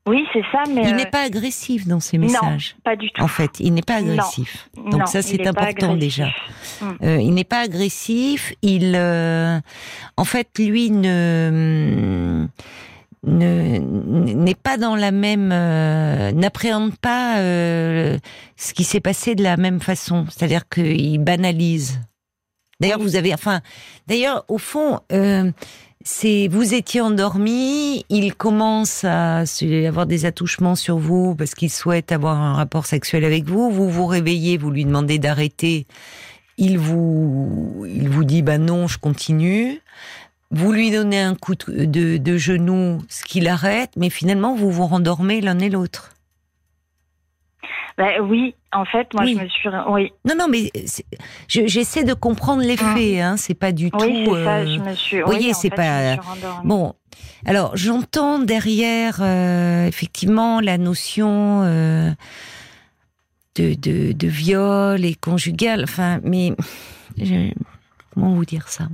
Oui, 0.06 0.26
c'est 0.32 0.42
ça, 0.50 0.64
mais... 0.68 0.82
Il 0.88 0.96
n'est 0.96 1.06
euh, 1.06 1.10
pas 1.10 1.22
agressif 1.22 1.86
dans 1.86 2.00
ses 2.00 2.18
messages. 2.18 2.74
Non, 2.78 2.82
pas 2.84 2.96
du 2.96 3.10
tout. 3.12 3.22
En 3.22 3.28
fait, 3.28 3.60
il 3.60 3.72
n'est 3.72 3.82
pas 3.82 3.96
agressif. 3.96 4.68
Donc 4.90 5.06
ça, 5.06 5.22
c'est 5.22 5.46
important 5.46 5.96
déjà. 5.96 6.26
Hmm. 6.80 6.90
Euh, 7.04 7.20
il 7.20 7.32
n'est 7.34 7.44
pas 7.44 7.60
agressif. 7.60 8.52
Il, 8.62 8.94
euh, 8.96 9.60
en 10.16 10.24
fait, 10.24 10.58
lui 10.58 10.90
ne 10.90 12.48
n'est 13.24 14.54
pas 14.56 14.76
dans 14.76 14.96
la 14.96 15.12
même 15.12 15.50
n'appréhende 16.34 16.96
pas 16.96 17.36
ce 17.36 18.74
qui 18.74 18.82
s'est 18.82 19.00
passé 19.00 19.36
de 19.36 19.44
la 19.44 19.56
même 19.56 19.78
façon 19.78 20.26
c'est-à-dire 20.28 20.68
qu'il 20.68 21.20
banalise 21.20 22.00
D'ailleurs, 22.82 22.98
vous 22.98 23.14
avez, 23.14 23.32
enfin, 23.32 23.60
d'ailleurs, 24.08 24.44
au 24.48 24.58
fond, 24.58 24.98
euh, 25.12 25.52
c'est 26.04 26.48
vous 26.48 26.74
étiez 26.74 27.00
endormi, 27.00 28.04
il 28.08 28.34
commence 28.34 29.04
à 29.04 29.44
avoir 29.86 30.06
des 30.06 30.26
attouchements 30.26 30.74
sur 30.74 30.98
vous 30.98 31.36
parce 31.36 31.54
qu'il 31.54 31.70
souhaite 31.70 32.10
avoir 32.10 32.40
un 32.40 32.54
rapport 32.54 32.86
sexuel 32.86 33.24
avec 33.24 33.44
vous. 33.44 33.70
Vous 33.70 33.88
vous 33.88 34.06
réveillez, 34.06 34.58
vous 34.58 34.72
lui 34.72 34.84
demandez 34.84 35.20
d'arrêter. 35.20 35.86
Il 36.58 36.76
vous, 36.76 37.86
il 37.88 38.08
vous 38.08 38.24
dit 38.24 38.42
bah 38.42 38.58
non, 38.58 38.88
je 38.88 38.98
continue. 38.98 39.80
Vous 40.50 40.72
lui 40.72 40.90
donnez 40.90 41.20
un 41.20 41.36
coup 41.36 41.54
de, 41.54 42.16
de 42.16 42.36
genou, 42.36 43.00
ce 43.08 43.22
qu'il 43.22 43.46
arrête, 43.46 43.92
mais 43.96 44.10
finalement 44.10 44.56
vous 44.56 44.72
vous 44.72 44.86
rendormez 44.86 45.40
l'un 45.40 45.60
et 45.60 45.70
l'autre. 45.70 46.10
Bah, 47.98 48.20
oui, 48.22 48.54
en 48.72 48.84
fait, 48.84 49.12
moi, 49.14 49.26
je 49.26 49.34
me 49.34 49.48
suis. 49.48 49.68
Oui. 49.88 50.12
Non, 50.24 50.34
non, 50.38 50.48
mais 50.48 50.70
j'essaie 51.48 52.04
de 52.04 52.14
comprendre 52.14 52.62
les 52.62 52.74
mmh. 52.74 52.96
faits. 52.96 53.20
Hein, 53.20 53.36
c'est 53.36 53.54
pas 53.54 53.72
du 53.72 53.90
tout. 53.90 53.98
Oui, 54.00 54.24
c'est 54.26 54.44
ça. 54.44 54.66
Je 54.66 54.78
me 54.80 54.94
suis. 54.94 55.20
Vous 55.20 55.26
voyez, 55.26 55.52
c'est 55.54 55.70
pas. 55.70 56.16
Bon, 56.64 56.94
alors 57.44 57.76
j'entends 57.76 58.38
derrière 58.38 59.18
euh, 59.20 59.86
effectivement 59.86 60.60
la 60.60 60.78
notion 60.78 61.62
euh, 61.64 62.10
de, 63.56 63.74
de, 63.74 64.12
de, 64.12 64.28
viol 64.28 65.04
et 65.04 65.14
conjugal. 65.14 65.84
Enfin, 65.84 66.20
mais 66.22 66.52
comment 68.14 68.34
vous 68.34 68.44
dire 68.44 68.68
ça? 68.68 68.88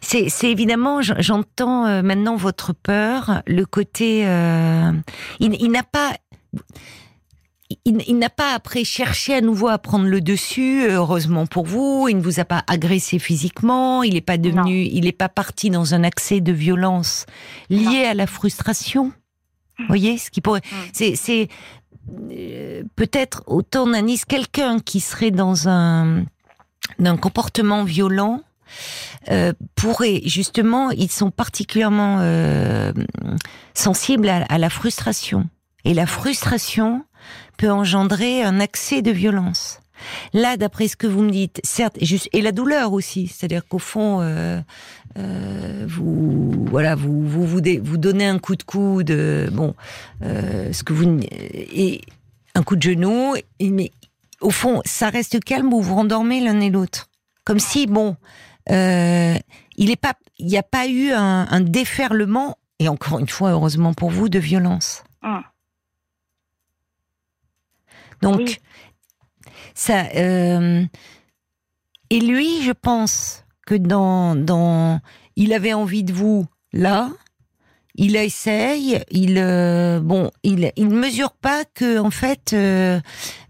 C'est 0.00 0.28
évidemment, 0.44 1.00
j'entends 1.02 1.86
euh, 1.86 2.02
maintenant 2.02 2.36
votre 2.36 2.72
peur, 2.72 3.42
le 3.46 3.64
côté, 3.64 4.26
euh, 4.26 4.92
il, 5.40 5.70
n'a 5.70 5.82
pas, 5.82 6.12
il, 7.84 8.18
n'a 8.18 8.30
pas 8.30 8.54
après 8.54 8.84
cherché 8.84 9.34
à 9.34 9.40
nouveau 9.40 9.68
à 9.68 9.78
prendre 9.78 10.06
le 10.06 10.20
dessus. 10.20 10.86
Heureusement 10.88 11.46
pour 11.46 11.66
vous, 11.66 12.06
il 12.08 12.16
ne 12.16 12.22
vous 12.22 12.40
a 12.40 12.44
pas 12.44 12.62
agressé 12.66 13.18
physiquement. 13.18 14.02
Il 14.02 14.14
n'est 14.14 14.20
pas 14.20 14.38
devenu, 14.38 14.84
il 14.84 15.04
n'est 15.04 15.12
pas 15.12 15.28
parti 15.28 15.70
dans 15.70 15.94
un 15.94 16.04
accès 16.04 16.40
de 16.40 16.52
violence 16.52 17.26
lié 17.70 18.04
à 18.04 18.14
la 18.14 18.26
frustration. 18.26 19.12
Vous 19.78 19.86
voyez 19.88 20.16
ce 20.16 20.30
qui 20.30 20.40
pourrait, 20.40 20.62
mm. 20.94 21.14
c'est 21.14 21.48
euh, 22.30 22.82
peut-être 22.94 23.42
autant 23.46 23.86
d'Anis 23.86 24.20
quelqu'un 24.26 24.78
qui 24.78 25.00
serait 25.00 25.30
dans 25.30 25.68
un 25.68 26.24
d'un 26.98 27.16
comportement 27.16 27.84
violent 27.84 28.42
euh, 29.30 29.52
pourraient 29.74 30.22
justement, 30.24 30.90
ils 30.90 31.10
sont 31.10 31.30
particulièrement 31.30 32.18
euh, 32.20 32.92
sensibles 33.74 34.28
à, 34.28 34.58
la 34.58 34.70
frustration. 34.70 35.48
Et 35.84 35.94
la 35.94 36.06
frustration 36.06 37.04
peut 37.56 37.70
engendrer 37.70 38.42
un 38.42 38.60
accès 38.60 39.02
de 39.02 39.10
violence. 39.10 39.80
Là, 40.34 40.56
d'après 40.56 40.88
ce 40.88 40.96
que 40.96 41.06
vous 41.06 41.22
me 41.22 41.30
dites, 41.30 41.60
certes, 41.64 41.96
et 42.32 42.42
la 42.42 42.52
douleur 42.52 42.92
aussi, 42.92 43.28
c'est-à-dire 43.28 43.66
qu'au 43.66 43.78
fond, 43.78 44.20
euh, 44.20 44.60
euh 45.18 45.86
vous, 45.88 46.66
voilà, 46.70 46.94
vous, 46.94 47.26
vous, 47.26 47.46
vous, 47.46 47.60
vous, 47.82 47.96
donnez 47.96 48.26
un 48.26 48.38
coup 48.38 48.56
de 48.56 48.62
coude, 48.62 49.50
bon, 49.52 49.74
ce 50.20 50.82
que 50.82 50.92
vous, 50.92 51.18
et 51.32 52.02
un 52.54 52.62
coup 52.62 52.76
de 52.76 52.82
genou, 52.82 53.34
mais 53.60 53.90
au 54.40 54.50
fond, 54.50 54.82
ça 54.84 55.10
reste 55.10 55.42
calme 55.42 55.72
ou 55.72 55.80
vous 55.80 55.94
rendormez 55.94 56.40
l'un 56.40 56.60
et 56.60 56.70
l'autre, 56.70 57.08
comme 57.44 57.58
si, 57.58 57.86
bon, 57.86 58.16
il 58.68 59.96
pas, 59.96 60.14
il 60.38 60.46
n'y 60.46 60.58
a 60.58 60.62
pas 60.62 60.86
eu 60.86 61.12
un, 61.12 61.60
déferlement 61.60 62.56
et 62.78 62.88
encore 62.88 63.18
une 63.18 63.28
fois, 63.28 63.50
heureusement 63.50 63.94
pour 63.94 64.10
vous, 64.10 64.28
de 64.28 64.38
violence. 64.38 65.02
Ah. 65.22 65.44
Donc, 68.22 68.60
ça. 69.74 70.06
Euh, 70.14 70.84
et 72.10 72.20
lui, 72.20 72.62
je 72.62 72.72
pense 72.72 73.44
que 73.66 73.74
dans, 73.74 74.36
dans, 74.36 75.00
il 75.36 75.52
avait 75.52 75.72
envie 75.72 76.04
de 76.04 76.12
vous 76.12 76.46
là. 76.72 77.10
Il 77.96 78.14
essaye, 78.16 79.02
il 79.10 79.38
euh, 79.38 80.00
bon, 80.00 80.30
il 80.42 80.70
il 80.76 80.90
mesure 80.90 81.32
pas 81.32 81.64
que 81.64 81.98
en 81.98 82.10
fait 82.10 82.54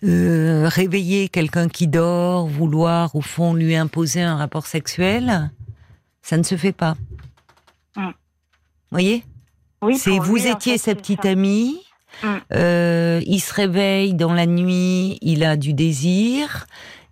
réveiller 0.03 1.29
quelqu'un 1.29 1.69
qui 1.69 1.89
dort, 1.89 2.47
vouloir 2.47 3.15
au 3.17 3.21
fond 3.21 3.55
lui 3.55 3.75
imposer 3.75 4.23
un 4.23 4.37
rapport 4.37 4.67
sexuel, 4.67 5.51
ça 6.23 6.37
ne 6.37 6.43
se 6.43 6.57
fait 6.57 6.73
pas. 6.73 6.97
Vous 7.97 8.13
voyez? 8.91 9.25
Oui. 9.83 9.99
C'est 9.99 10.19
vous 10.19 10.47
étiez 10.47 10.79
sa 10.79 10.95
petite 10.95 11.25
amie. 11.25 11.81
Mm. 12.23 12.27
Euh, 12.53 13.21
il 13.27 13.41
se 13.41 13.53
réveille 13.53 14.15
dans 14.15 14.33
la 14.33 14.47
nuit, 14.47 15.19
il 15.21 15.45
a 15.45 15.57
du 15.57 15.75
désir, 15.75 16.67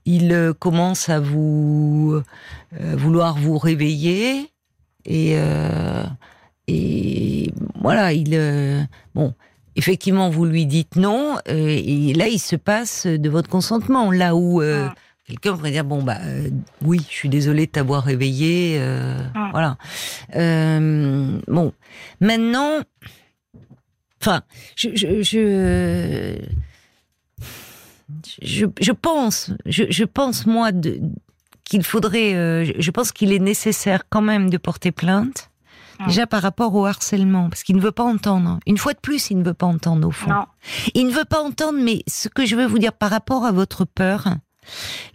il 0.06 0.32
euh, 0.32 0.52
commence 0.54 1.08
à 1.08 1.20
vous 1.20 2.22
euh, 2.80 2.96
vouloir 2.96 3.36
vous 3.36 3.58
réveiller 3.58 4.50
et 5.04 5.36
et 6.68 7.52
voilà, 7.80 8.12
il 8.12 8.88
bon 9.14 9.34
effectivement 9.76 10.30
vous 10.30 10.44
lui 10.44 10.66
dites 10.66 10.96
non 10.96 11.36
et 11.46 12.14
là 12.14 12.28
il 12.28 12.38
se 12.38 12.56
passe 12.56 13.06
de 13.06 13.28
votre 13.28 13.48
consentement 13.48 14.10
là 14.10 14.34
où 14.36 14.62
mm. 14.62 14.92
Quelqu'un 15.26 15.56
pourrait 15.56 15.70
dire 15.70 15.84
bon 15.84 16.02
bah 16.02 16.18
oui, 16.82 17.00
je 17.08 17.14
suis 17.14 17.30
désolée 17.30 17.64
de 17.64 17.70
t'avoir 17.70 18.04
réveillé, 18.04 18.78
mm. 18.78 19.50
voilà. 19.52 19.78
bon, 21.48 21.72
maintenant, 22.20 22.82
Enfin, 24.24 24.40
je, 24.74 24.88
je, 24.94 25.22
je, 28.40 28.66
je, 28.80 28.92
pense, 28.92 29.50
je, 29.66 29.84
je 29.90 30.04
pense 30.04 30.46
moi 30.46 30.70
qu'il 31.64 31.82
faudrait, 31.82 32.34
euh, 32.34 32.72
je 32.78 32.90
pense 32.90 33.12
qu'il 33.12 33.34
est 33.34 33.38
nécessaire 33.38 34.04
quand 34.08 34.22
même 34.22 34.48
de 34.48 34.56
porter 34.56 34.92
plainte. 34.92 35.50
Ah. 35.98 36.06
Déjà 36.06 36.26
par 36.26 36.42
rapport 36.42 36.74
au 36.74 36.86
harcèlement, 36.86 37.48
parce 37.48 37.62
qu'il 37.62 37.76
ne 37.76 37.80
veut 37.80 37.92
pas 37.92 38.04
entendre. 38.04 38.58
Une 38.66 38.78
fois 38.78 38.94
de 38.94 38.98
plus, 38.98 39.30
il 39.30 39.38
ne 39.38 39.44
veut 39.44 39.54
pas 39.54 39.66
entendre 39.66 40.08
au 40.08 40.10
fond. 40.10 40.30
Il 40.94 41.06
ne 41.06 41.12
veut 41.12 41.24
pas 41.24 41.40
entendre, 41.40 41.78
mais 41.80 42.02
ce 42.06 42.28
que 42.28 42.46
je 42.46 42.56
veux 42.56 42.66
vous 42.66 42.78
dire 42.78 42.92
par 42.92 43.10
rapport 43.10 43.44
à 43.44 43.52
votre 43.52 43.84
peur, 43.84 44.36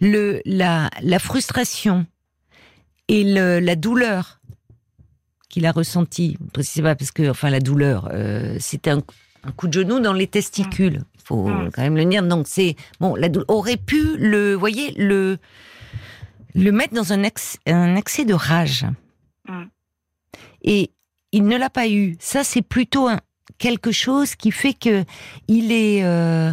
le, 0.00 0.40
la, 0.44 0.90
la 1.02 1.18
frustration 1.18 2.06
et 3.08 3.24
le, 3.24 3.58
la 3.60 3.76
douleur 3.76 4.40
qu'il 5.48 5.66
a 5.66 5.72
ressenti. 5.72 6.38
C'est 6.60 6.82
pas 6.82 6.94
parce 6.94 7.10
que, 7.10 7.28
enfin, 7.28 7.50
la 7.50 7.60
douleur, 7.60 8.08
euh, 8.12 8.56
c'était 8.60 8.90
un, 8.90 9.02
coup 9.56 9.68
de 9.68 9.72
genou 9.72 10.00
dans 10.00 10.12
les 10.12 10.26
testicules. 10.26 11.02
Il 11.16 11.22
faut 11.24 11.48
mm. 11.48 11.70
quand 11.72 11.82
même 11.82 11.96
le 11.96 12.04
dire. 12.04 12.22
Donc 12.22 12.46
c'est 12.48 12.76
bon, 13.00 13.16
la 13.16 13.28
douleur 13.28 13.50
aurait 13.50 13.76
pu 13.76 14.16
le, 14.16 14.54
voyez, 14.54 14.92
le 14.96 15.38
le 16.54 16.72
mettre 16.72 16.94
dans 16.94 17.12
un, 17.12 17.22
un 17.66 17.96
accès 17.96 18.24
de 18.24 18.34
rage. 18.34 18.86
Mm. 19.48 19.64
Et 20.62 20.90
il 21.32 21.44
ne 21.44 21.56
l'a 21.56 21.70
pas 21.70 21.88
eu. 21.88 22.16
Ça, 22.18 22.44
c'est 22.44 22.62
plutôt 22.62 23.08
quelque 23.58 23.92
chose 23.92 24.34
qui 24.34 24.50
fait 24.50 24.74
que 24.74 25.04
il 25.48 25.72
est 25.72 26.04
euh, 26.04 26.52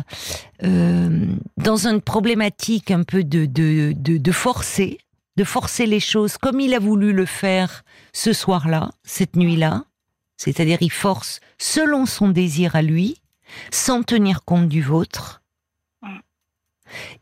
euh, 0.63 1.25
dans 1.57 1.87
une 1.87 2.01
problématique 2.01 2.91
un 2.91 3.03
peu 3.03 3.23
de, 3.23 3.45
de, 3.45 3.93
de, 3.95 4.17
de 4.17 4.31
forcer 4.31 4.99
de 5.37 5.43
forcer 5.43 5.85
les 5.85 5.99
choses 5.99 6.37
comme 6.37 6.59
il 6.59 6.73
a 6.73 6.79
voulu 6.79 7.13
le 7.13 7.25
faire 7.25 7.83
ce 8.11 8.33
soir-là, 8.33 8.89
cette 9.03 9.35
nuit-là. 9.35 9.85
C'est-à-dire, 10.35 10.79
il 10.81 10.91
force 10.91 11.39
selon 11.59 12.07
son 12.07 12.29
désir 12.29 12.75
à 12.75 12.81
lui, 12.81 13.21
sans 13.71 14.01
tenir 14.01 14.43
compte 14.43 14.67
du 14.67 14.81
vôtre. 14.81 15.43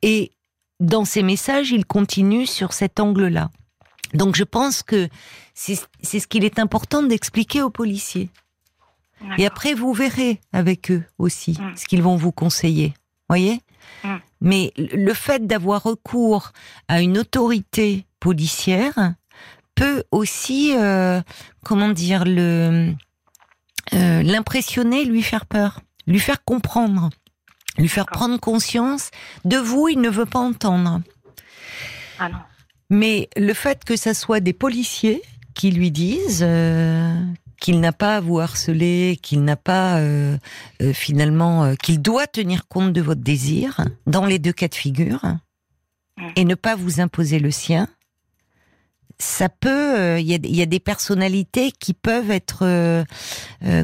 Et 0.02 0.32
dans 0.80 1.04
ses 1.06 1.24
messages, 1.24 1.72
il 1.72 1.86
continue 1.86 2.46
sur 2.46 2.72
cet 2.72 3.00
angle-là. 3.02 3.52
Donc 4.14 4.36
je 4.36 4.44
pense 4.44 4.82
que 4.82 5.10
c'est 5.56 6.20
ce 6.20 6.28
qu'il 6.28 6.44
est 6.44 6.60
important 6.60 7.02
d'expliquer 7.02 7.62
aux 7.62 7.70
policiers. 7.70 8.30
Et 9.38 9.46
après, 9.46 9.74
vous 9.74 9.94
verrez 9.94 10.42
avec 10.54 10.92
eux 10.92 11.04
aussi 11.18 11.54
mm. 11.54 11.78
ce 11.78 11.86
qu'ils 11.86 12.04
vont 12.04 12.18
vous 12.18 12.34
conseiller. 12.34 12.94
Voyez? 13.30 13.62
Mm. 14.04 14.16
Mais 14.42 14.74
le 14.78 15.14
fait 15.14 15.48
d'avoir 15.48 15.84
recours 15.84 16.52
à 16.88 17.02
une 17.02 17.18
autorité 17.18 18.06
policière 18.20 19.16
peut 19.74 20.04
aussi, 20.12 20.76
euh, 20.76 21.22
comment 21.64 21.90
dire, 21.90 22.26
le 22.26 22.94
euh, 23.94 24.24
l'impressionner, 24.24 25.06
lui 25.06 25.22
faire 25.22 25.46
peur, 25.46 25.82
lui 26.08 26.20
faire 26.20 26.44
comprendre, 26.44 27.10
lui 27.78 27.88
faire 27.88 28.08
prendre 28.08 28.40
conscience. 28.40 29.12
De 29.44 29.58
vous, 29.58 29.88
il 29.90 30.02
ne 30.02 30.10
veut 30.10 30.26
pas 30.26 30.40
entendre. 30.40 31.02
Ah 32.20 32.30
Mais 32.90 33.30
le 33.36 33.54
fait 33.54 33.84
que 33.84 33.96
ça 33.96 34.14
soit 34.14 34.40
des 34.40 34.54
policiers 34.54 35.22
qui 35.56 35.72
lui 35.72 35.90
disent, 35.90 36.44
euh, 36.46 37.20
qu'il 37.60 37.80
n'a 37.80 37.94
pas 37.94 38.18
à 38.18 38.20
vous 38.20 38.40
harceler, 38.40 39.18
qu'il 39.22 39.44
n'a 39.44 39.56
pas 39.56 39.98
euh, 39.98 40.38
euh, 40.82 40.94
finalement, 40.94 41.76
qu'il 41.78 42.02
doit 42.02 42.28
tenir 42.28 42.68
compte 42.68 42.94
de 42.94 43.02
votre 43.02 43.22
désir 43.22 43.84
dans 44.06 44.26
les 44.26 44.38
deux 44.38 44.54
cas 44.54 44.68
de 44.68 44.76
figure 44.76 45.22
et 46.36 46.46
ne 46.46 46.56
pas 46.56 46.76
vous 46.76 47.00
imposer 47.00 47.40
le 47.40 47.50
sien. 47.50 47.88
Ça 49.18 49.48
peut, 49.48 50.20
il 50.20 50.28
y, 50.28 50.62
a, 50.62 50.66
des 50.66 50.80
personnalités 50.82 51.72
qui 51.72 51.94
peuvent 51.94 52.32
être, 52.32 53.06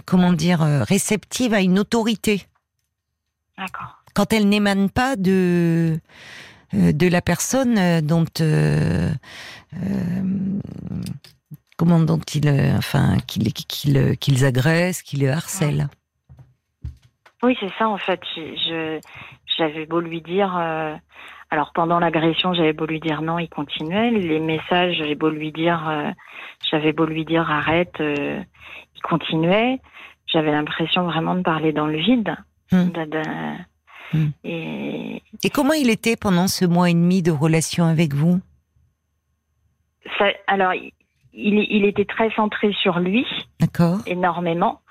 comment 0.05 0.33
dire, 0.33 0.59
réceptives 0.59 1.53
à 1.53 1.61
une 1.61 1.79
autorité. 1.79 2.47
Quand 4.13 4.33
elle 4.33 4.49
n'émane 4.49 4.89
pas 4.89 5.15
de 5.15 5.99
de 6.73 7.07
la 7.07 7.21
personne 7.21 8.01
dont 8.01 8.25
comment 11.81 11.99
dont 11.99 12.19
ils, 12.35 12.47
enfin, 12.77 13.17
qu'ils 13.25 13.51
qu'ils 13.53 14.45
agressent, 14.45 15.01
qu'ils 15.01 15.27
harcèlent. 15.27 15.87
Oui, 17.41 17.57
c'est 17.59 17.73
ça 17.79 17.89
en 17.89 17.97
fait. 17.97 18.19
Je, 18.35 18.99
j'avais 19.57 19.87
beau 19.87 19.99
lui 19.99 20.21
dire, 20.21 20.55
euh, 20.55 20.93
alors 21.49 21.71
pendant 21.73 21.97
l'agression, 21.97 22.53
j'avais 22.53 22.73
beau 22.73 22.85
lui 22.85 22.99
dire 22.99 23.23
non, 23.23 23.39
il 23.39 23.49
continuait. 23.49 24.11
Les 24.11 24.39
messages, 24.39 24.97
j'avais 24.97 25.15
beau 25.15 25.31
lui 25.31 25.51
dire, 25.51 25.89
euh, 25.89 26.11
j'avais 26.69 26.93
beau 26.93 27.05
lui 27.05 27.25
dire 27.25 27.49
arrête, 27.49 27.95
euh, 27.99 28.39
il 28.95 29.01
continuait. 29.01 29.79
J'avais 30.27 30.51
l'impression 30.51 31.05
vraiment 31.05 31.33
de 31.33 31.41
parler 31.41 31.73
dans 31.73 31.87
le 31.87 31.97
vide. 31.97 32.35
Hmm. 32.71 32.91
Hmm. 34.13 34.29
Et... 34.43 35.23
et 35.43 35.49
comment 35.49 35.73
il 35.73 35.89
était 35.89 36.15
pendant 36.15 36.47
ce 36.47 36.63
mois 36.65 36.91
et 36.91 36.93
demi 36.93 37.23
de 37.23 37.31
relation 37.31 37.85
avec 37.85 38.13
vous? 38.13 38.39
Ça, 40.19 40.25
Alors, 40.45 40.73
il, 41.33 41.65
il 41.69 41.85
était 41.85 42.05
très 42.05 42.31
centré 42.31 42.73
sur 42.81 42.99
lui. 42.99 43.25
D'accord. 43.59 43.99
Énormément. 44.05 44.81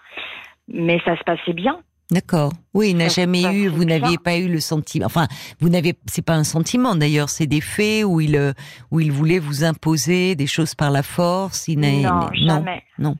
Mais 0.68 1.00
ça 1.04 1.16
se 1.16 1.24
passait 1.24 1.52
bien. 1.52 1.80
D'accord. 2.10 2.52
Oui, 2.74 2.90
il 2.90 2.96
n'a 2.96 3.08
jamais 3.08 3.42
eu, 3.42 3.68
vous 3.68 3.84
n'aviez 3.84 4.18
pas 4.18 4.36
eu 4.36 4.48
le 4.48 4.58
sentiment. 4.58 5.06
Enfin, 5.06 5.28
vous 5.60 5.68
n'avez, 5.68 5.94
c'est 6.06 6.24
pas 6.24 6.34
un 6.34 6.44
sentiment 6.44 6.96
d'ailleurs, 6.96 7.28
c'est 7.28 7.46
des 7.46 7.60
faits 7.60 8.04
où 8.04 8.20
il, 8.20 8.52
où 8.90 8.98
il 8.98 9.12
voulait 9.12 9.38
vous 9.38 9.62
imposer 9.62 10.34
des 10.34 10.48
choses 10.48 10.74
par 10.74 10.90
la 10.90 11.04
force. 11.04 11.68
Il 11.68 11.78
non, 11.78 12.28
jamais. 12.32 12.82
Non. 12.98 13.14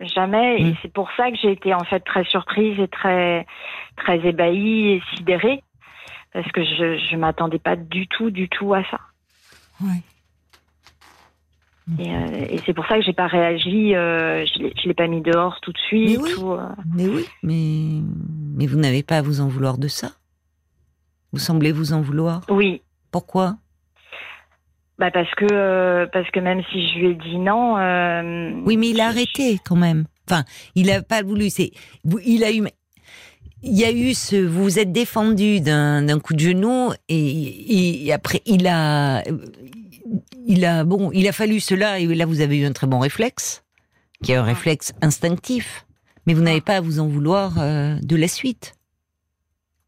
Jamais. 0.00 0.60
Et 0.60 0.64
hmm. 0.64 0.74
c'est 0.80 0.92
pour 0.92 1.08
ça 1.16 1.30
que 1.30 1.36
j'ai 1.42 1.52
été 1.52 1.74
en 1.74 1.84
fait 1.84 2.00
très 2.00 2.24
surprise 2.24 2.78
et 2.78 2.88
très, 2.88 3.46
très 3.96 4.18
ébahie 4.26 4.92
et 4.92 5.02
sidérée. 5.16 5.62
Parce 6.32 6.50
que 6.52 6.62
je, 6.62 6.98
je 7.10 7.16
m'attendais 7.16 7.58
pas 7.58 7.76
du 7.76 8.06
tout, 8.06 8.30
du 8.30 8.48
tout 8.48 8.74
à 8.74 8.82
ça. 8.84 9.00
Oui. 9.80 10.02
Euh, 11.88 12.46
et, 12.50 12.58
c'est 12.66 12.74
pour 12.74 12.84
ça 12.86 12.96
que 12.96 13.04
j'ai 13.04 13.12
pas 13.12 13.28
réagi, 13.28 13.94
euh, 13.94 14.44
je 14.44 14.88
l'ai 14.88 14.94
pas 14.94 15.06
mis 15.06 15.20
dehors 15.20 15.60
tout 15.62 15.72
de 15.72 15.78
suite. 15.78 16.18
Mais 16.20 16.24
oui, 16.24 16.32
euh. 16.40 16.68
mais, 16.92 17.06
oui 17.06 17.24
mais, 17.42 18.02
mais 18.56 18.66
vous 18.66 18.76
n'avez 18.76 19.04
pas 19.04 19.18
à 19.18 19.22
vous 19.22 19.40
en 19.40 19.48
vouloir 19.48 19.78
de 19.78 19.86
ça? 19.86 20.10
Vous 21.32 21.38
semblez 21.38 21.70
vous 21.70 21.92
en 21.92 22.00
vouloir? 22.00 22.42
Oui. 22.48 22.82
Pourquoi? 23.12 23.56
Bah 24.98 25.10
parce 25.12 25.32
que 25.34 26.06
parce 26.06 26.28
que 26.30 26.40
même 26.40 26.62
si 26.72 26.88
je 26.88 26.98
lui 26.98 27.06
ai 27.10 27.14
dit 27.14 27.38
non. 27.38 27.74
oui, 28.64 28.76
mais 28.78 28.88
il 28.88 29.00
a 29.00 29.08
arrêté 29.08 29.58
quand 29.64 29.76
même. 29.76 30.06
Enfin, 30.28 30.44
il 30.74 30.90
a 30.90 31.02
pas 31.02 31.22
voulu. 31.22 31.50
C'est 31.50 31.70
il 32.24 32.42
a 32.42 32.50
eu. 32.50 32.66
Il 33.62 33.78
y 33.78 33.84
a 33.84 33.92
eu 33.92 34.14
ce. 34.14 34.36
Vous 34.36 34.64
vous 34.64 34.78
êtes 34.78 34.92
défendu 34.92 35.60
d'un 35.60 36.18
coup 36.18 36.32
de 36.32 36.40
genou 36.40 36.92
et, 37.08 38.06
et 38.06 38.12
après 38.12 38.40
il 38.46 38.66
a 38.66 39.22
il 40.46 40.64
a 40.64 40.84
bon, 40.84 41.10
il 41.12 41.26
a 41.28 41.32
fallu 41.32 41.60
cela 41.60 41.98
et 41.98 42.06
là 42.06 42.26
vous 42.26 42.40
avez 42.40 42.58
eu 42.58 42.64
un 42.64 42.72
très 42.72 42.86
bon 42.86 42.98
réflexe, 42.98 43.64
qui 44.22 44.32
est 44.32 44.36
un 44.36 44.42
réflexe 44.42 44.92
instinctif, 45.02 45.86
mais 46.26 46.34
vous 46.34 46.42
n'avez 46.42 46.60
pas 46.60 46.76
à 46.76 46.80
vous 46.80 47.00
en 47.00 47.06
vouloir 47.06 47.58
euh, 47.58 47.96
de 48.02 48.16
la 48.16 48.28
suite. 48.28 48.74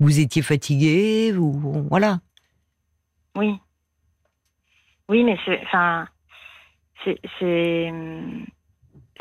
Vous 0.00 0.20
étiez 0.20 0.42
fatigué, 0.42 1.34
ou 1.36 1.52
voilà. 1.90 2.20
Oui. 3.36 3.56
Oui, 5.08 5.24
mais 5.24 5.36
c'est 5.44 5.60
enfin 5.64 6.06
c'est 7.04 7.18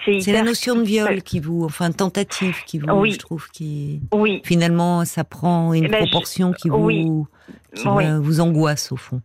c'est 0.06 0.32
la 0.32 0.44
notion 0.44 0.76
de 0.76 0.84
viol 0.84 1.24
qui 1.24 1.40
vous, 1.40 1.64
enfin 1.66 1.92
tentative 1.92 2.64
qui 2.66 2.78
vous, 2.80 3.06
je 3.06 3.18
trouve, 3.18 3.50
qui 3.50 4.02
oui. 4.14 4.42
finalement 4.46 5.06
ça 5.06 5.24
prend 5.24 5.74
une 5.74 5.86
eh 5.86 5.90
ben, 5.90 6.08
proportion 6.08 6.52
qui 6.54 6.70
vous, 6.70 7.28
qui 7.74 7.84
vous 7.86 8.40
angoisse 8.40 8.92
au 8.92 8.96
fond. 8.96 9.22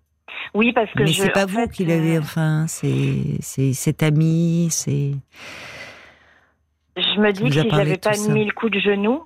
Oui, 0.54 0.72
parce 0.72 0.90
que 0.92 1.02
mais 1.04 1.12
c'est 1.12 1.30
pas 1.30 1.46
vous 1.46 1.66
qui 1.68 1.84
l'avez. 1.84 2.16
Euh, 2.16 2.20
enfin, 2.20 2.66
c'est 2.68 3.38
c'est 3.40 3.72
cet 3.72 4.02
ami, 4.02 4.68
c'est. 4.70 5.12
Je 6.96 7.20
me 7.20 7.32
dis 7.32 7.44
que 7.44 7.52
si 7.52 7.70
j'avais 7.70 7.96
pas 7.96 8.16
mis 8.28 8.44
le 8.44 8.52
coup 8.52 8.68
de 8.68 8.78
genou, 8.78 9.22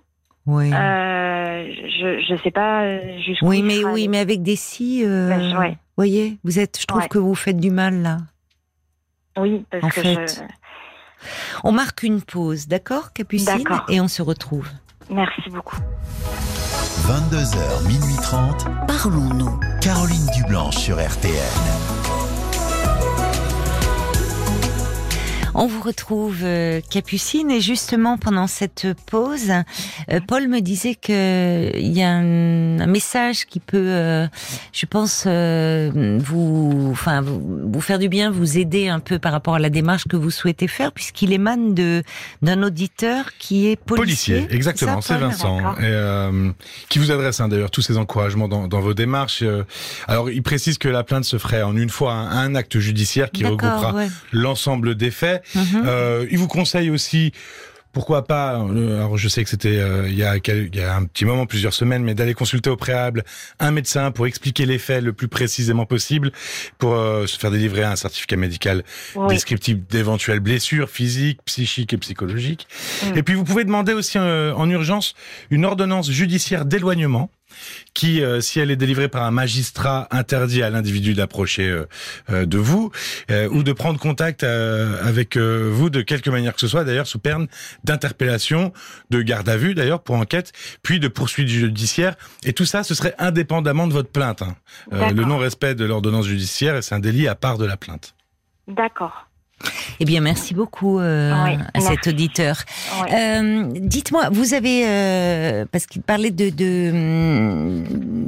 oui. 0.47 0.73
Euh, 0.73 1.67
je 1.99 2.25
je 2.29 2.43
sais 2.43 2.53
pas 2.53 2.83
euh, 2.83 3.19
jusqu'où. 3.19 3.49
Oui, 3.49 3.63
mais 3.63 3.85
oui, 3.85 4.09
mais 4.09 4.19
avec 4.19 4.43
des 4.43 4.57
si. 4.57 5.05
Euh, 5.05 5.29
ben, 5.29 5.77
Voyez, 5.97 6.39
vous 6.45 6.59
êtes. 6.59 6.81
Je 6.81 6.87
trouve 6.87 7.09
que 7.09 7.19
vous 7.19 7.35
faites 7.35 7.59
du 7.59 7.71
mal 7.71 8.03
là. 8.03 8.19
Oui, 9.37 9.65
parce 9.71 9.85
en 9.85 9.89
que 9.89 10.01
fait. 10.01 10.45
On 11.65 11.73
marque 11.73 12.03
une 12.03 12.23
pause, 12.23 12.69
d'accord, 12.69 13.13
Capucine, 13.13 13.65
et 13.89 14.01
on 14.01 14.09
se 14.09 14.23
retrouve. 14.23 14.69
Merci 15.11 15.51
beaucoup. 15.51 15.77
22h, 17.05 17.87
minuit 17.87 18.17
30. 18.23 18.67
Parlons-nous. 18.89 19.61
Caroline 19.81 20.27
Dublanche 20.35 20.77
sur 20.77 20.97
RTN. 20.97 21.96
On 25.59 25.67
vous 25.67 25.81
retrouve 25.81 26.41
euh, 26.43 26.83
Capucine 26.91 27.51
et 27.51 27.63
justement 27.63 28.19
pendant 28.19 28.47
cette 28.47 28.89
pause, 29.07 29.51
euh, 30.11 30.21
Paul 30.29 30.49
me 30.49 30.61
disait 30.61 30.95
que 30.95 31.75
il 31.75 31.97
y 31.97 32.03
a 32.03 32.11
un, 32.11 32.87
message 32.87 33.47
qui 33.47 33.59
peut, 33.59 33.79
euh, 33.79 34.27
je 34.75 34.85
pense, 34.85 35.27
vous, 35.27 36.89
enfin, 36.93 37.23
vous, 37.23 37.81
faire 37.81 37.99
du 37.99 38.11
bien, 38.11 38.31
vous 38.31 38.59
aider 38.59 38.89
un 38.89 39.01
peu 39.01 39.19
par 39.19 39.33
rapport 39.33 39.55
à 39.55 39.59
la 39.59 39.71
démarche 39.71 40.05
que 40.05 40.17
vous 40.17 40.31
souhaitez 40.31 40.69
faire, 40.69 40.93
puisqu'il 40.93 41.33
émane 41.33 41.75
de 41.75 42.03
d'un 42.43 42.63
auditeur 42.63 43.33
qui 43.39 43.69
est 43.69 43.77
policier. 43.77 44.35
policier 44.41 44.55
exactement, 44.57 45.01
c'est 45.01 45.17
Vincent, 45.17 45.75
et, 45.79 46.53
qui 46.91 46.99
vous 46.99 47.11
adresse 47.11 47.41
hein, 47.41 47.49
d'ailleurs 47.49 47.71
tous 47.71 47.83
ses 47.83 47.97
encouragements 47.97 48.49
dans, 48.49 48.69
dans 48.69 48.81
vos 48.81 48.95
démarches. 48.95 49.43
alors, 50.07 50.29
il 50.29 50.43
précise 50.43 50.77
que 50.77 50.89
la 50.89 51.03
plainte 51.03 51.25
se 51.25 51.39
ferait 51.39 51.63
en 51.63 51.77
une 51.77 51.91
fois 51.91 52.13
un, 52.13 52.37
un 52.37 52.55
acte 52.55 52.79
judiciaire 52.79 53.31
qui 53.31 53.45
regroupera 53.45 53.95
l'ensemble 54.33 54.95
des 54.95 55.11
faits. 55.11 55.43
Mhm. 55.55 55.85
Euh, 55.87 56.27
il 56.31 56.39
vous 56.39 56.49
conseille 56.49 56.91
aussi 56.91 57.33
pourquoi 57.93 58.27
pas, 58.27 58.61
euh, 58.61 58.99
alors 58.99 59.17
je 59.17 59.27
sais 59.27 59.43
que 59.43 59.49
c'était 59.49 59.79
euh, 59.79 60.07
il, 60.07 60.17
y 60.17 60.23
a, 60.23 60.37
il 60.37 60.77
y 60.77 60.83
a 60.83 60.95
un 60.95 61.05
petit 61.07 61.25
moment, 61.25 61.47
plusieurs 61.47 61.73
semaines, 61.73 62.05
mais 62.05 62.15
d'aller 62.15 62.35
consulter 62.35 62.69
au 62.69 62.77
préalable 62.77 63.25
un 63.59 63.71
médecin 63.71 64.11
pour 64.11 64.27
expliquer 64.27 64.67
les 64.67 64.79
faits 64.79 65.03
le 65.03 65.15
plus 65.15 65.29
précisément 65.29 65.87
possible, 65.87 66.31
pour 66.77 66.95
se 66.95 67.39
faire 67.39 67.51
délivrer 67.51 67.85
un 67.85 67.97
certificat 67.97 68.37
médical 68.37 68.85
descriptif 69.31 69.79
d'éventuelles 69.89 70.41
blessures 70.41 70.91
physiques, 70.91 71.41
psychiques 71.47 71.95
et 71.95 71.97
psychologiques. 71.97 72.69
Et 73.15 73.23
puis 73.23 73.35
vous 73.35 73.45
pouvez 73.45 73.65
demander 73.65 73.95
aussi 73.95 74.19
en 74.19 74.69
urgence 74.69 75.15
une 75.49 75.65
ordonnance 75.65 76.11
judiciaire 76.11 76.67
d'éloignement 76.67 77.31
qui, 77.95 78.23
euh, 78.23 78.41
si 78.41 78.61
elle 78.61 78.71
est 78.71 78.77
délivrée 78.77 79.09
par 79.09 79.23
un 79.23 79.31
magistrat, 79.31 80.09
interdit 80.11 80.63
à 80.63 80.71
l'individu 80.71 81.15
d'approcher 81.15 81.69
euh, 81.69 81.87
euh, 82.31 82.47
de 82.47 82.59
vous 82.59 82.91
ou 83.51 83.63
de 83.63 83.73
prendre 83.73 83.99
contact 83.99 84.43
avec 84.45 85.37
vous 85.37 85.91
de 85.91 86.03
quelque 86.03 86.31
manière 86.31 86.55
que 86.55 86.61
ce 86.61 86.69
soit, 86.69 86.85
d'ailleurs 86.85 87.07
sous 87.07 87.19
peine 87.19 87.47
d'interpellation, 87.85 88.73
de 89.11 89.23
garde 89.23 89.49
à 89.49 89.57
vue 89.57 89.75
d'ailleurs 89.75 90.03
pour 90.03 90.17
enquête, 90.17 90.53
puis 90.83 91.01
de 91.01 91.09
poursuite 91.09 91.49
judiciaire. 91.49 92.17
Et 92.45 92.53
tout 92.53 92.65
ça, 92.65 92.83
ce 92.83 92.95
serait 92.95 93.15
indépendamment 93.19 93.87
de 93.87 93.93
votre 93.93 94.11
plainte. 94.11 94.43
Hein. 94.43 94.57
le 94.91 95.25
non-respect 95.25 95.75
de 95.75 95.85
l'ordonnance 95.85 96.27
judiciaire, 96.27 96.83
c'est 96.83 96.95
un 96.95 97.01
délit 97.01 97.29
à 97.29 97.35
part 97.35 97.59
de 97.59 97.65
la 97.65 97.77
plainte. 97.77 98.15
D'accord. 98.69 99.26
Eh 99.99 100.05
bien, 100.05 100.21
merci 100.21 100.55
beaucoup 100.55 100.99
euh, 100.99 101.33
à 101.75 101.81
cet 101.81 102.07
auditeur. 102.07 102.57
Euh, 103.11 103.65
dites-moi, 103.73 104.29
vous 104.31 104.53
avez, 104.55 104.87
euh, 104.87 105.65
parce 105.71 105.87
qu'il 105.87 106.03
parlait 106.03 106.31
de, 106.31 106.51
de, 106.51 107.83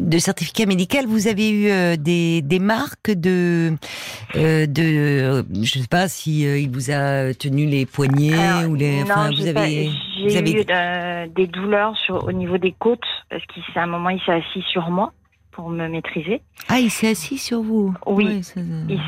de, 0.09 0.19
certificat 0.19 0.67
médical, 0.67 1.07
vous 1.07 1.29
avez 1.29 1.51
eu 1.51 1.97
des, 1.99 2.41
des 2.41 2.59
marques 2.59 3.11
de, 3.11 3.75
de, 4.35 5.45
je 5.53 5.79
ne 5.79 5.83
sais 5.83 5.89
pas 5.89 6.09
si 6.09 6.43
il 6.43 6.71
vous 6.71 6.91
a 6.91 7.35
tenu 7.35 7.67
les 7.67 7.85
poignets 7.85 8.65
ou 8.67 8.75
les, 8.75 9.03
enfin, 9.03 9.31
vous 9.31 9.47
avez, 9.47 9.91
eu 10.17 10.65
des 11.35 11.47
douleurs 11.47 11.97
sur, 11.99 12.25
au 12.25 12.33
niveau 12.33 12.57
des 12.57 12.75
côtes 12.79 13.01
parce 13.29 13.43
qu'à 13.47 13.83
un 13.83 13.87
moment 13.87 14.09
il 14.09 14.21
s'est 14.21 14.33
assis 14.33 14.65
sur 14.71 14.91
moi 14.91 15.13
pour 15.59 15.71
me 15.71 15.89
maîtriser. 15.89 16.41
Ah, 16.69 16.79
il 16.79 16.89
s'est 16.89 17.09
assis 17.09 17.37
sur 17.37 17.63
vous 17.63 17.93
Oui, 18.07 18.27
il 18.29 18.45
s'est 18.45 18.61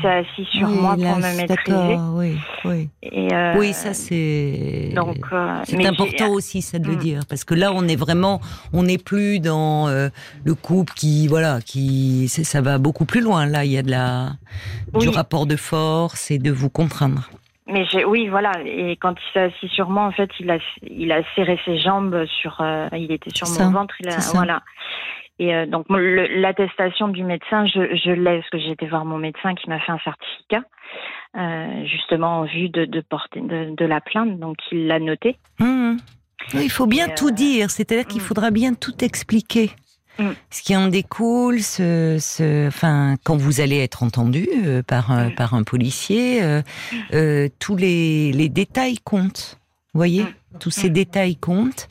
assis 0.05 0.45
sur 0.51 0.67
moi 0.67 0.95
pour 0.95 1.15
me 1.15 1.37
maîtriser. 1.37 1.97
Oui, 2.11 2.37
oui. 2.65 2.89
Et 3.01 3.33
euh, 3.33 3.53
oui, 3.57 3.71
ça 3.71 3.93
c'est. 3.93 4.91
Donc, 4.93 5.19
euh, 5.31 5.61
c'est 5.63 5.85
important 5.85 6.27
aussi, 6.31 6.61
ça 6.61 6.77
de 6.77 6.87
le 6.87 6.95
hmm. 6.95 6.99
dire, 6.99 7.21
parce 7.29 7.45
que 7.45 7.53
là, 7.53 7.71
on 7.73 7.87
est 7.87 7.95
vraiment, 7.95 8.41
on 8.73 8.83
n'est 8.83 8.97
plus 8.97 9.39
dans 9.39 9.87
euh, 9.87 10.09
le 10.43 10.53
couple 10.53 10.91
qui, 10.93 11.29
voilà, 11.29 11.61
qui, 11.61 12.27
ça 12.27 12.59
va 12.59 12.79
beaucoup 12.79 13.05
plus 13.05 13.21
loin. 13.21 13.45
Là, 13.45 13.63
il 13.63 13.71
y 13.71 13.77
a 13.77 13.81
de 13.81 13.91
la, 13.91 14.31
du 14.99 15.07
rapport 15.07 15.45
de 15.45 15.55
force 15.55 16.31
et 16.31 16.37
de 16.37 16.51
vous 16.51 16.69
contraindre. 16.69 17.29
Mais 17.67 17.85
oui, 18.03 18.27
voilà. 18.27 18.51
Et 18.65 18.97
quand 18.97 19.13
il 19.13 19.33
s'est 19.33 19.53
assis 19.55 19.69
sur 19.69 19.89
moi, 19.89 20.03
en 20.03 20.11
fait, 20.11 20.29
il 20.41 20.51
a, 20.51 20.57
il 20.81 21.13
a 21.13 21.21
serré 21.33 21.57
ses 21.63 21.77
jambes 21.77 22.25
sur, 22.25 22.61
il 22.91 23.09
était 23.09 23.31
sur 23.33 23.47
mon 23.47 23.71
ventre. 23.71 23.95
Il 24.01 24.09
a, 24.09 24.17
voilà. 24.33 24.61
Et 25.41 25.55
euh, 25.55 25.65
donc 25.65 25.87
l'attestation 25.89 27.07
du 27.07 27.23
médecin, 27.23 27.65
je, 27.65 27.95
je 27.95 28.11
l'ai 28.11 28.37
parce 28.37 28.49
que 28.51 28.59
j'ai 28.59 28.69
été 28.69 28.85
voir 28.85 29.05
mon 29.05 29.17
médecin 29.17 29.55
qui 29.55 29.67
m'a 29.69 29.79
fait 29.79 29.91
un 29.91 29.97
certificat, 29.97 30.61
euh, 31.35 31.83
justement 31.87 32.41
en 32.41 32.43
vue 32.43 32.69
de, 32.69 32.85
de 32.85 33.01
porter 33.01 33.41
de, 33.41 33.75
de, 33.75 33.85
la 33.85 34.01
plainte. 34.01 34.39
Donc 34.39 34.57
il 34.71 34.85
l'a 34.85 34.99
noté. 34.99 35.37
Mmh. 35.57 35.97
Il 36.53 36.69
faut 36.69 36.85
bien 36.85 37.09
tout 37.09 37.29
euh, 37.29 37.31
dire, 37.31 37.71
c'est-à-dire 37.71 38.05
qu'il 38.05 38.21
mmh. 38.21 38.25
faudra 38.25 38.51
bien 38.51 38.75
tout 38.75 39.03
expliquer. 39.03 39.71
Mm. 40.19 40.29
Ce 40.51 40.61
qui 40.61 40.75
en 40.75 40.89
découle, 40.89 41.61
ce, 41.61 42.17
ce, 42.19 42.67
enfin, 42.67 43.15
quand 43.23 43.37
vous 43.37 43.61
allez 43.61 43.79
être 43.79 44.03
entendu 44.03 44.47
par, 44.85 45.09
un, 45.09 45.31
par 45.31 45.55
un 45.55 45.63
policier, 45.63 46.41
tous 47.59 47.75
les, 47.77 48.31
les 48.31 48.49
détails 48.49 48.97
comptent. 48.99 49.57
Vous 49.93 49.99
voyez, 49.99 50.25
tous 50.59 50.69
ces 50.69 50.89
détails 50.89 51.37
comptent. 51.37 51.87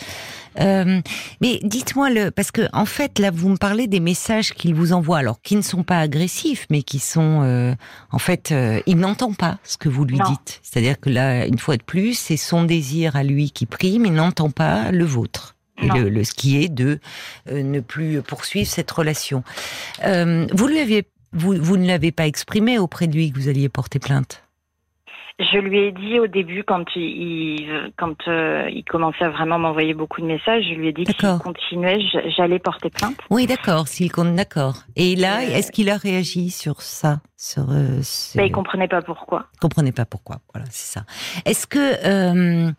Euh, 0.59 1.01
mais 1.41 1.61
dites-moi 1.63 2.11
le, 2.11 2.31
parce 2.31 2.51
que 2.51 2.63
en 2.73 2.85
fait 2.85 3.19
là 3.19 3.31
vous 3.31 3.49
me 3.51 3.57
parlez 3.57 3.87
des 3.87 4.01
messages 4.01 4.53
qu'il 4.53 4.75
vous 4.75 4.93
envoie, 4.93 5.19
alors 5.19 5.41
qui 5.43 5.57
ne 5.57 5.63
sont 5.63 5.83
pas 5.83 5.99
agressifs, 5.99 6.67
mais 6.71 6.83
qui 6.83 6.99
sont 6.99 7.43
euh, 7.43 7.75
en 8.11 8.19
fait 8.19 8.51
euh, 8.53 8.81
il 8.87 8.97
n'entend 8.97 9.33
pas 9.33 9.59
ce 9.65 9.77
que 9.77 9.89
vous 9.89 10.05
lui 10.05 10.19
dites. 10.19 10.61
C'est-à-dire 10.63 10.99
que 10.99 11.11
là 11.11 11.47
une 11.47 11.59
fois 11.59 11.77
de 11.77 11.83
plus 11.83 12.15
c'est 12.15 12.37
son 12.37 12.65
désir 12.65 13.17
à 13.17 13.23
lui 13.23 13.51
qui 13.51 13.67
prime, 13.67 14.07
il 14.07 14.13
n'entend 14.13 14.51
pas 14.51 14.91
le 14.91 15.05
vôtre. 15.05 15.57
Et 15.83 15.89
le, 15.89 16.11
le, 16.11 16.25
ce 16.25 16.35
qui 16.35 16.63
est 16.63 16.69
de 16.69 16.99
ne 17.51 17.81
plus 17.81 18.21
poursuivre 18.21 18.69
cette 18.69 18.91
relation. 18.91 19.43
vous 20.05 20.67
lui 20.67 20.79
aviez, 20.79 21.07
vous, 21.33 21.55
vous 21.59 21.79
ne 21.79 21.87
l'avez 21.87 22.13
pas 22.13 22.27
exprimé 22.27 22.79
auprès 22.79 23.07
de 23.07 23.15
lui 23.15 23.33
que 23.33 23.39
vous 23.39 23.49
alliez 23.49 23.71
porter 23.71 23.99
plainte? 23.99 24.43
Je 25.41 25.59
lui 25.59 25.79
ai 25.79 25.93
dit 25.93 26.21
au 26.21 26.27
début, 26.27 26.65
quand 26.65 26.85
il, 26.95 27.91
quand 27.97 28.29
euh, 28.29 28.69
il 28.71 28.85
commençait 28.85 29.25
à 29.25 29.31
vraiment 29.31 29.59
m'envoyer 29.59 29.95
beaucoup 29.95 30.21
de 30.21 30.27
messages, 30.27 30.65
je 30.69 30.75
lui 30.75 30.89
ai 30.89 30.93
dit 30.93 31.05
que 31.05 31.13
s'il 31.13 31.39
continuait, 31.39 31.99
j'allais 32.37 32.59
porter 32.59 32.91
plainte. 32.91 33.17
Oui, 33.31 33.47
d'accord, 33.47 33.89
s'il 33.89 34.13
compte, 34.13 34.35
d'accord. 34.35 34.85
Et 34.97 35.17
là, 35.17 35.39
euh, 35.39 35.57
est-ce 35.57 35.73
qu'il 35.73 35.89
a 35.89 35.97
réagi 35.97 36.51
sur 36.51 36.83
ça 36.83 37.21
sur, 37.39 37.71
euh, 37.71 38.03
ben, 38.35 38.45
il 38.45 38.53
comprenait 38.53 38.87
pas 38.87 39.01
pourquoi. 39.01 39.47
Il 39.55 39.61
comprenait 39.61 39.93
pas 39.93 40.05
pourquoi. 40.05 40.41
Voilà, 40.53 40.69
c'est 40.71 40.99
ça. 40.99 41.07
Est-ce 41.47 41.67
que, 41.67 42.71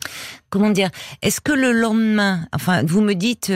comment 0.48 0.70
dire, 0.70 0.90
est-ce 1.20 1.40
que 1.40 1.52
le 1.52 1.72
lendemain, 1.72 2.46
enfin, 2.54 2.82
vous 2.84 3.00
me 3.00 3.14
dites 3.14 3.50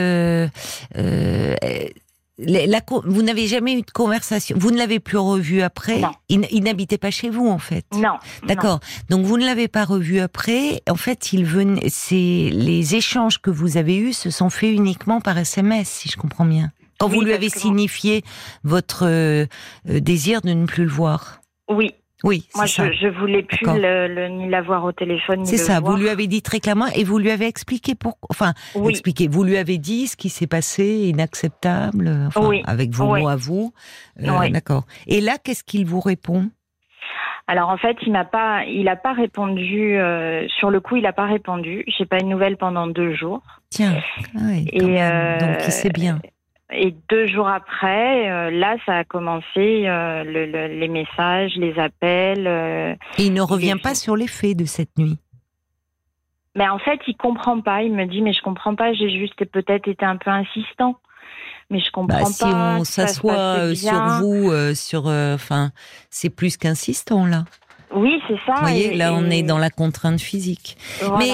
vous 2.39 3.21
n'avez 3.23 3.47
jamais 3.47 3.73
eu 3.73 3.81
de 3.81 3.91
conversation. 3.91 4.57
Vous 4.59 4.71
ne 4.71 4.77
l'avez 4.77 4.99
plus 4.99 5.17
revu 5.17 5.61
après? 5.61 5.99
Non. 5.99 6.11
Il, 6.29 6.63
n'habitait 6.63 6.97
pas 6.97 7.11
chez 7.11 7.29
vous 7.29 7.47
en 7.47 7.57
fait? 7.57 7.85
Non. 7.93 8.17
D'accord. 8.43 8.79
Donc 9.09 9.25
vous 9.25 9.37
ne 9.37 9.45
l'avez 9.45 9.67
pas 9.67 9.85
revu 9.85 10.19
après? 10.19 10.81
En 10.89 10.95
fait, 10.95 11.33
il 11.33 11.45
venait. 11.45 11.89
C'est 11.89 12.49
les 12.51 12.95
échanges 12.95 13.41
que 13.41 13.49
vous 13.49 13.77
avez 13.77 13.97
eus 13.97 14.13
se 14.13 14.29
sont 14.29 14.49
faits 14.49 14.73
uniquement 14.73 15.19
par 15.19 15.37
SMS, 15.37 15.89
si 15.89 16.09
je 16.09 16.17
comprends 16.17 16.45
bien. 16.45 16.71
Quand 16.99 17.07
vous 17.07 17.21
lui 17.21 17.33
avez 17.33 17.49
signifié 17.49 18.23
votre 18.63 19.05
euh, 19.05 19.45
euh, 19.89 19.99
désir 19.99 20.41
de 20.41 20.49
ne 20.49 20.65
plus 20.65 20.85
le 20.85 20.89
voir? 20.89 21.41
Oui. 21.69 21.93
Oui, 22.23 22.47
moi 22.55 22.65
je, 22.65 22.81
je 22.99 23.07
voulais 23.07 23.43
plus 23.43 23.65
le, 23.65 24.27
ni 24.29 24.49
l'avoir 24.49 24.83
au 24.83 24.91
téléphone. 24.91 25.45
C'est 25.45 25.57
ça. 25.57 25.79
Vous 25.79 25.95
lui 25.95 26.09
avez 26.09 26.25
dit 26.27 26.41
très 26.41 26.59
clairement 26.59 26.87
et 26.95 27.03
vous 27.03 27.19
lui 27.19 27.29
avez 27.29 27.45
expliqué 27.45 27.93
pourquoi. 27.93 28.27
Enfin, 28.31 28.53
expliqué. 28.89 29.27
Vous 29.27 29.43
lui 29.43 29.57
avez 29.57 29.77
dit 29.77 30.07
ce 30.07 30.15
qui 30.17 30.29
s'est 30.29 30.47
passé, 30.47 30.85
inacceptable. 31.09 32.09
Enfin, 32.27 32.47
oui. 32.47 32.63
Avec 32.65 32.89
vos 32.91 33.05
mots 33.05 33.27
à 33.27 33.35
vous. 33.35 33.71
Euh, 34.21 34.49
D'accord. 34.49 34.85
Et 35.05 35.21
là, 35.21 35.37
qu'est-ce 35.43 35.63
qu'il 35.63 35.85
vous 35.85 35.99
répond? 35.99 36.49
Alors 37.49 37.69
en 37.69 37.77
fait, 37.77 37.95
il 38.05 38.11
m'a 38.11 38.25
pas, 38.25 38.65
il 38.65 38.89
a 38.89 38.97
pas 38.97 39.13
répondu 39.13 39.97
euh, 39.97 40.45
sur 40.59 40.69
le 40.69 40.81
coup, 40.81 40.97
il 40.97 41.05
a 41.05 41.13
pas 41.13 41.27
répondu. 41.27 41.85
J'ai 41.97 42.05
pas 42.05 42.19
une 42.19 42.27
nouvelle 42.27 42.57
pendant 42.57 42.87
deux 42.87 43.13
jours. 43.15 43.41
Tiens, 43.69 43.95
ah 44.35 44.39
oui, 44.41 44.67
et 44.73 45.01
euh, 45.01 45.39
donc 45.39 45.57
il 45.65 45.71
sait 45.71 45.89
bien. 45.89 46.19
Et 46.71 46.93
deux 47.09 47.27
jours 47.27 47.47
après, 47.47 48.29
euh, 48.29 48.51
là, 48.51 48.75
ça 48.85 48.97
a 48.97 49.03
commencé 49.05 49.87
euh, 49.87 50.23
le, 50.25 50.67
les 50.67 50.87
messages, 50.89 51.53
les 51.55 51.79
appels. 51.79 52.45
Euh, 52.45 52.93
et 53.17 53.27
il 53.27 53.33
ne 53.33 53.41
revient 53.41 53.77
pas 53.81 53.95
sur 53.95 54.17
les 54.17 54.27
faits 54.27 54.57
de 54.57 54.65
cette 54.65 54.97
nuit. 54.97 55.17
Mais 56.55 56.67
en 56.67 56.79
fait, 56.79 56.99
il 57.07 57.15
comprend 57.15 57.61
pas. 57.61 57.83
Il 57.83 57.93
me 57.93 58.05
dit, 58.05 58.21
mais 58.21 58.33
je 58.33 58.41
comprends 58.41 58.75
pas. 58.75 58.91
J'ai 58.93 59.09
juste 59.09 59.45
peut-être 59.45 59.87
été 59.87 60.03
un 60.03 60.17
peu 60.17 60.29
insistant, 60.29 60.97
mais 61.69 61.79
je 61.79 61.89
comprends 61.91 62.17
bah, 62.17 62.23
pas. 62.23 62.31
Si 62.31 62.43
on 62.43 62.83
s'assoit 62.83 63.73
sur 63.73 64.03
vous, 64.19 64.51
sur, 64.75 65.05
enfin, 65.05 65.71
c'est 66.09 66.29
plus 66.29 66.57
qu'insistant 66.57 67.25
là. 67.25 67.45
Oui, 67.95 68.21
c'est 68.27 68.39
ça. 68.45 68.55
Vous 68.55 68.61
voyez, 68.61 68.93
là, 68.93 69.13
on 69.13 69.29
est 69.29 69.43
dans 69.43 69.57
la 69.57 69.69
contrainte 69.69 70.19
physique. 70.19 70.77
Mais 71.17 71.31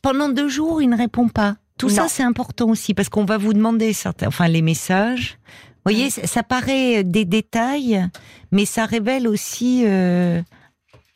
pendant 0.00 0.28
deux 0.28 0.48
jours, 0.48 0.82
il 0.82 0.88
ne 0.88 0.96
répond 0.96 1.28
pas? 1.28 1.54
Tout 1.82 1.88
ça, 1.88 2.06
c'est 2.06 2.22
important 2.22 2.68
aussi 2.68 2.94
parce 2.94 3.08
qu'on 3.08 3.24
va 3.24 3.38
vous 3.38 3.52
demander 3.52 3.92
certains, 3.92 4.28
enfin 4.28 4.46
les 4.46 4.62
messages. 4.62 5.36
Vous 5.84 5.92
voyez, 5.92 6.06
mm. 6.06 6.26
ça 6.26 6.44
paraît 6.44 7.02
des 7.02 7.24
détails, 7.24 8.08
mais 8.52 8.66
ça 8.66 8.86
révèle 8.86 9.26
aussi 9.26 9.82
euh, 9.84 10.40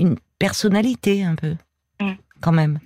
une 0.00 0.16
personnalité 0.40 1.22
un 1.22 1.36
peu, 1.36 1.54
mm. 2.00 2.14
quand 2.40 2.50
même. 2.50 2.80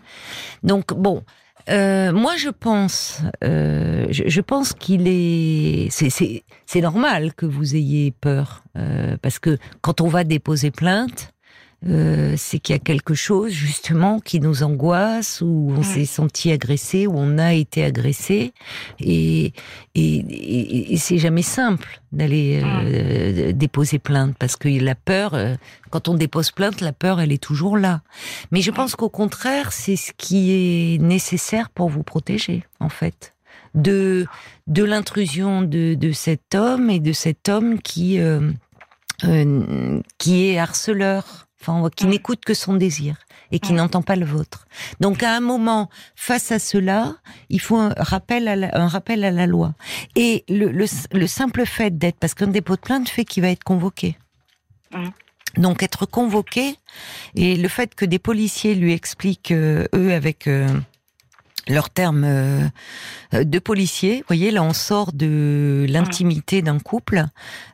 Donc 0.63 0.93
bon, 0.93 1.25
euh, 1.71 2.13
moi 2.13 2.37
je 2.37 2.51
pense, 2.51 3.23
euh, 3.43 4.07
je, 4.11 4.41
pense 4.43 4.75
qu'il 4.75 5.09
est, 5.09 5.89
c'est 5.91 6.81
normal 6.83 7.33
que 7.33 7.47
vous 7.47 7.77
ayez 7.77 8.11
peur 8.11 8.63
parce 9.23 9.39
que 9.39 9.57
quand 9.81 10.03
on 10.03 10.09
va 10.09 10.25
déposer 10.25 10.71
plainte, 10.71 11.33
euh, 11.89 12.35
c'est 12.37 12.59
qu'il 12.59 12.75
y 12.75 12.77
a 12.77 12.79
quelque 12.79 13.15
chose 13.15 13.53
justement 13.53 14.21
qui 14.21 14.39
nous 14.39 14.63
angoisse, 14.63 15.41
où 15.41 15.73
on 15.75 15.83
s'est 15.83 16.05
senti 16.05 16.53
agressé, 16.53 17.07
où 17.07 17.15
on 17.17 17.39
a 17.39 17.55
été 17.55 17.83
agressé, 17.83 18.53
et, 18.99 19.55
et, 19.95 20.93
et, 20.93 20.97
c'est 20.99 21.17
jamais 21.17 21.41
simple 21.41 22.03
d'aller 22.13 22.61
euh, 22.63 23.53
déposer 23.53 23.99
plainte 23.99 24.37
parce 24.39 24.57
que 24.57 24.69
la 24.69 24.95
peur, 24.95 25.33
euh, 25.33 25.55
quand 25.89 26.09
on 26.09 26.15
dépose 26.15 26.51
plainte, 26.51 26.83
la 26.83 26.93
peur 26.93 27.19
elle 27.19 27.33
est 27.33 27.43
toujours 27.43 27.79
là. 27.79 28.03
Mais 28.51 28.61
je 28.61 28.71
pense 28.71 28.95
qu'au 28.95 29.09
contraire, 29.09 29.73
c'est 29.73 29.97
ce 29.97 30.13
qui 30.19 30.53
est 30.53 30.99
nécessaire 30.99 31.71
pour 31.71 31.89
vous 31.89 32.03
protéger 32.03 32.63
en 32.81 32.91
fait. 32.91 33.33
De 33.75 34.27
de 34.67 34.85
l'intrusion 34.85 35.63
de, 35.63 35.95
de 35.95 36.13
cet 36.13 36.55
homme 36.55 36.91
et 36.91 37.01
de 37.01 37.13
cet 37.13 37.49
homme 37.49 37.81
qui 37.81 38.19
qui 40.19 40.47
est 40.47 40.59
harceleur 40.59 41.47
enfin, 41.61 41.89
qui 41.95 42.07
n'écoute 42.07 42.45
que 42.45 42.55
son 42.55 42.75
désir 42.75 43.17
et 43.53 43.59
qui 43.59 43.73
n'entend 43.73 44.03
pas 44.03 44.17
le 44.17 44.25
vôtre. 44.25 44.67
Donc, 45.01 45.23
à 45.23 45.35
un 45.35 45.41
moment, 45.41 45.91
face 46.15 46.53
à 46.53 46.59
cela, 46.59 47.17
il 47.49 47.61
faut 47.61 47.77
un 47.77 47.93
rappel 47.97 48.49
à 48.49 48.57
la, 48.57 48.71
un 48.79 48.89
rappel 48.89 49.25
à 49.25 49.31
la 49.31 49.47
loi. 49.47 49.75
Et 50.17 50.45
le, 50.49 50.71
le, 50.71 51.27
simple 51.27 51.67
fait 51.67 51.97
d'être, 51.97 52.19
parce 52.19 52.35
qu'un 52.35 52.47
dépôt 52.47 52.77
de 52.77 52.81
plainte 52.81 53.09
fait 53.09 53.25
qu'il 53.25 53.43
va 53.43 53.51
être 53.51 53.65
convoqué. 53.65 54.17
Donc, 55.57 55.83
être 55.83 56.07
convoqué 56.07 56.77
et 57.35 57.57
le 57.57 57.69
fait 57.69 57.95
que 57.95 58.05
des 58.05 58.19
policiers 58.19 58.75
lui 58.75 58.93
expliquent, 58.93 59.51
euh, 59.51 59.87
eux, 59.95 60.13
avec 60.13 60.47
euh, 60.47 60.69
leurs 61.67 61.91
termes 61.91 62.25
euh, 62.25 62.69
de 63.33 63.59
policiers, 63.59 64.19
vous 64.19 64.27
voyez, 64.29 64.53
là, 64.53 64.63
on 64.63 64.73
sort 64.73 65.13
de 65.13 65.87
l'intimité 65.89 66.63
d'un 66.63 66.79
couple, 66.79 67.27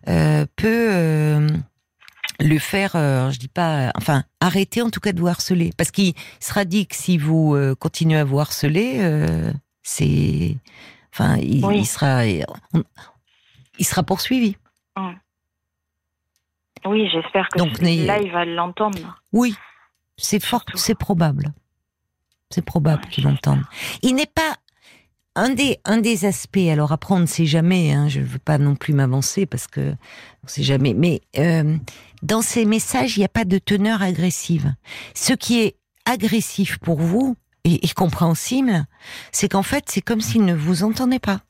peut 0.05 1.46
le 2.40 2.59
faire, 2.59 2.96
euh, 2.96 3.31
je 3.31 3.38
dis 3.38 3.49
pas, 3.49 3.92
enfin, 3.96 4.25
arrêter 4.40 4.83
en 4.83 4.90
tout 4.90 5.01
cas 5.01 5.12
de 5.12 5.20
vous 5.20 5.29
harceler. 5.29 5.70
Parce 5.77 5.90
qu'il 5.90 6.14
sera 6.40 6.64
dit 6.64 6.87
que 6.87 6.96
si 6.96 7.18
vous 7.18 7.55
euh, 7.55 7.75
continuez 7.75 8.18
à 8.18 8.25
vous 8.25 8.38
harceler, 8.38 8.99
euh, 9.01 9.53
c'est, 9.83 10.57
enfin, 11.12 11.37
il, 11.38 11.87
sera, 11.87 12.27
il 12.27 12.44
sera 13.81 14.03
poursuivi. 14.03 14.57
Oui, 16.85 17.09
j'espère 17.11 17.49
que 17.49 17.59
Donc, 17.59 17.81
là, 17.81 18.20
il 18.20 18.31
va 18.31 18.44
l'entendre. 18.44 19.20
Oui, 19.33 19.57
c'est 20.16 20.42
fort, 20.42 20.64
c'est 20.75 20.94
probable. 20.94 21.53
C'est 22.51 22.64
probable 22.64 23.07
qu'il 23.07 23.25
l'entende. 23.25 23.62
Il 24.03 24.14
n'est 24.14 24.27
pas 24.27 24.57
un 25.37 25.51
des, 25.51 25.79
un 25.85 25.99
des 25.99 26.25
aspects, 26.25 26.68
alors 26.70 26.92
après 26.92 27.14
on 27.14 27.18
ne 27.18 27.27
sait 27.27 27.44
jamais, 27.44 27.92
hein, 27.92 28.09
je 28.09 28.20
ne 28.20 28.25
veux 28.25 28.38
pas 28.38 28.57
non 28.59 28.75
plus 28.75 28.94
m'avancer 28.94 29.44
parce 29.44 29.66
que 29.66 29.94
on 30.42 30.49
sait 30.49 30.62
jamais, 30.62 30.94
mais 30.94 31.20
euh, 31.38 31.77
dans 32.27 32.43
ces 32.43 32.65
messages, 32.65 33.17
il 33.17 33.21
n'y 33.21 33.25
a 33.25 33.29
pas 33.29 33.45
de 33.45 33.59
teneur 33.59 34.03
agressive. 34.03 34.75
Ce 35.15 35.33
qui 35.33 35.61
est 35.61 35.77
agressif 36.05 36.79
pour 36.79 36.99
vous 36.99 37.37
et, 37.65 37.87
et 37.87 37.89
compréhensible, 37.91 38.85
c'est 39.33 39.49
qu'en 39.49 39.62
fait, 39.62 39.85
c'est 39.89 40.01
comme 40.01 40.21
s'il 40.21 40.45
ne 40.45 40.55
vous 40.55 40.83
entendait 40.83 41.21
pas. 41.21 41.41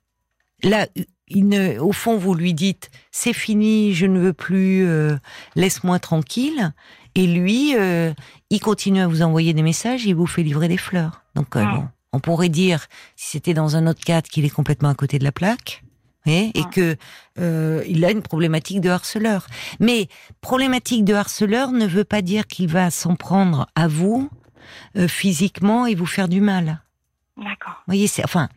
Là, 0.62 0.86
il 1.28 1.48
ne, 1.48 1.78
au 1.78 1.92
fond, 1.92 2.18
vous 2.18 2.34
lui 2.34 2.54
dites 2.54 2.90
c'est 3.10 3.32
fini, 3.32 3.94
je 3.94 4.06
ne 4.06 4.18
veux 4.18 4.32
plus, 4.32 4.86
euh, 4.86 5.16
laisse-moi 5.54 5.98
tranquille. 5.98 6.72
Et 7.14 7.26
lui, 7.26 7.74
euh, 7.76 8.12
il 8.50 8.60
continue 8.60 9.00
à 9.00 9.08
vous 9.08 9.22
envoyer 9.22 9.54
des 9.54 9.62
messages, 9.62 10.04
il 10.04 10.14
vous 10.14 10.26
fait 10.26 10.42
livrer 10.42 10.68
des 10.68 10.76
fleurs. 10.76 11.22
Donc, 11.34 11.56
euh, 11.56 11.64
bon, 11.64 11.88
on 12.12 12.20
pourrait 12.20 12.50
dire, 12.50 12.86
si 13.16 13.30
c'était 13.30 13.54
dans 13.54 13.76
un 13.76 13.86
autre 13.86 14.04
cadre, 14.04 14.28
qu'il 14.28 14.44
est 14.44 14.50
complètement 14.50 14.90
à 14.90 14.94
côté 14.94 15.18
de 15.18 15.24
la 15.24 15.32
plaque. 15.32 15.82
Et, 16.26 16.50
et 16.58 16.64
que 16.72 16.96
euh, 17.38 17.84
il 17.86 18.04
a 18.04 18.10
une 18.10 18.22
problématique 18.22 18.80
de 18.80 18.90
harceleur. 18.90 19.46
Mais 19.80 20.08
problématique 20.40 21.04
de 21.04 21.14
harceleur 21.14 21.72
ne 21.72 21.86
veut 21.86 22.04
pas 22.04 22.22
dire 22.22 22.46
qu'il 22.46 22.68
va 22.68 22.90
s'en 22.90 23.14
prendre 23.14 23.66
à 23.74 23.88
vous 23.88 24.28
euh, 24.96 25.08
physiquement 25.08 25.86
et 25.86 25.94
vous 25.94 26.06
faire 26.06 26.28
du 26.28 26.40
mal. 26.40 26.82
D'accord. 27.36 27.74
Vous 27.86 27.92
voyez, 27.92 28.06
c'est 28.06 28.24
enfin. 28.24 28.48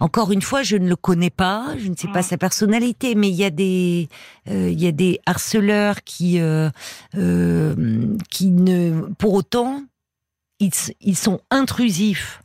Encore 0.00 0.32
une 0.32 0.42
fois, 0.42 0.64
je 0.64 0.76
ne 0.76 0.88
le 0.88 0.96
connais 0.96 1.30
pas, 1.30 1.76
je 1.78 1.86
ne 1.86 1.94
sais 1.94 2.08
pas 2.08 2.22
sa 2.22 2.36
personnalité, 2.36 3.14
mais 3.14 3.28
il 3.28 3.36
y 3.36 3.44
a 3.44 3.50
des, 3.50 4.08
euh, 4.50 4.68
il 4.68 4.82
y 4.82 4.88
a 4.88 4.92
des 4.92 5.20
harceleurs 5.24 6.02
qui, 6.02 6.40
euh, 6.40 6.68
euh, 7.16 8.16
qui 8.28 8.50
ne, 8.50 9.02
pour 9.18 9.34
autant, 9.34 9.84
ils, 10.58 10.72
ils 11.00 11.16
sont 11.16 11.40
intrusifs 11.50 12.40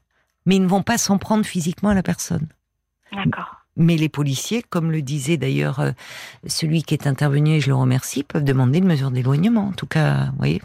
mais 0.49 0.55
ils 0.55 0.63
ne 0.63 0.67
vont 0.67 0.81
pas 0.81 0.97
s'en 0.97 1.19
prendre 1.19 1.45
physiquement 1.45 1.89
à 1.89 1.93
la 1.93 2.01
personne. 2.01 2.47
D'accord. 3.11 3.58
Mais 3.79 3.95
les 3.95 4.09
policiers, 4.09 4.61
comme 4.61 4.91
le 4.91 5.01
disait 5.01 5.37
d'ailleurs 5.37 5.79
euh, 5.79 5.91
celui 6.45 6.83
qui 6.83 6.93
est 6.93 7.07
intervenu, 7.07 7.55
et 7.55 7.59
je 7.61 7.69
le 7.69 7.75
remercie, 7.75 8.23
peuvent 8.23 8.43
demander 8.43 8.79
une 8.79 8.87
mesure 8.87 9.09
d'éloignement. 9.09 9.67
En 9.67 9.71
tout 9.71 9.87
cas, 9.87 10.25
vous 10.31 10.37
voyez. 10.37 10.61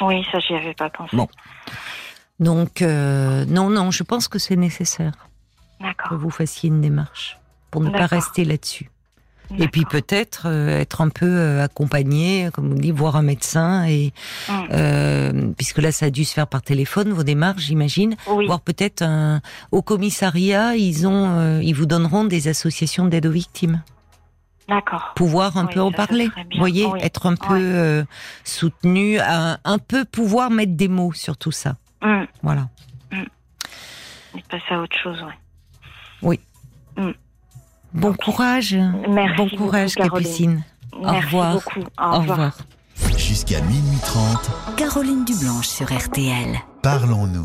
Oui, 0.00 0.24
ça, 0.30 0.38
j'y 0.38 0.54
avais 0.54 0.72
pas 0.72 0.88
pensé. 0.88 1.16
Bon. 1.16 1.28
Donc, 2.38 2.80
euh, 2.80 3.44
non, 3.46 3.68
non, 3.68 3.90
je 3.90 4.04
pense 4.04 4.28
que 4.28 4.38
c'est 4.38 4.56
nécessaire 4.56 5.12
que 6.08 6.14
vous 6.14 6.30
fassiez 6.30 6.68
une 6.68 6.80
démarche 6.80 7.38
pour 7.72 7.82
ne 7.82 7.90
pas 7.90 8.06
rester 8.06 8.44
là-dessus. 8.44 8.91
Et 9.58 9.68
puis 9.68 9.84
peut-être 9.84 10.44
euh, 10.46 10.80
être 10.80 11.00
un 11.00 11.08
peu 11.08 11.26
euh, 11.26 11.64
accompagné, 11.64 12.48
comme 12.52 12.72
on 12.72 12.74
dit, 12.74 12.90
voir 12.90 13.16
un 13.16 13.22
médecin 13.22 13.84
et 13.84 14.12
mm. 14.48 15.52
puisque 15.54 15.78
là 15.78 15.92
ça 15.92 16.06
a 16.06 16.10
dû 16.10 16.24
se 16.24 16.34
faire 16.34 16.46
par 16.46 16.62
téléphone 16.62 17.12
vos 17.12 17.22
démarches, 17.22 17.62
j'imagine. 17.62 18.16
Voir 18.26 18.60
peut-être 18.60 19.04
au 19.70 19.82
commissariat, 19.82 20.76
ils 20.76 21.06
ont, 21.06 21.60
ils 21.60 21.74
vous 21.74 21.86
donneront 21.86 22.24
des 22.24 22.48
associations 22.48 23.06
d'aide 23.06 23.26
aux 23.26 23.30
victimes. 23.32 23.82
D'accord. 24.68 25.12
Pouvoir 25.16 25.56
un 25.56 25.66
peu 25.66 25.80
en 25.80 25.92
parler, 25.92 26.28
vous 26.52 26.58
voyez, 26.58 26.86
être 27.00 27.26
un 27.26 27.34
peu 27.36 28.04
soutenu, 28.44 29.18
un, 29.18 29.58
un 29.64 29.78
peu 29.78 30.04
pouvoir 30.04 30.50
mettre 30.50 30.72
des 30.72 30.88
mots 30.88 31.12
sur 31.12 31.36
tout 31.36 31.52
ça. 31.52 31.76
Mm. 32.02 32.24
Voilà. 32.42 32.68
Mm. 33.10 33.22
Et 34.38 34.42
passer 34.48 34.74
à 34.74 34.80
autre 34.80 34.96
chose, 35.02 35.20
ouais. 35.22 35.38
Oui. 36.22 36.40
Mm. 36.96 37.10
Bon 37.94 38.14
courage. 38.14 38.76
Merci 39.08 39.36
bon 39.36 39.48
courage, 39.48 39.94
Capucine. 39.94 40.64
Au 40.92 41.12
revoir. 41.12 41.54
Beaucoup. 41.54 41.80
Au, 42.00 42.18
revoir. 42.20 42.56
Jusqu'à 43.16 43.60
minuit 43.62 43.98
30. 44.02 44.76
Caroline 44.76 45.24
Dublanche 45.24 45.68
sur 45.68 45.86
RTL. 45.92 46.58
Parlons-nous. 46.82 47.40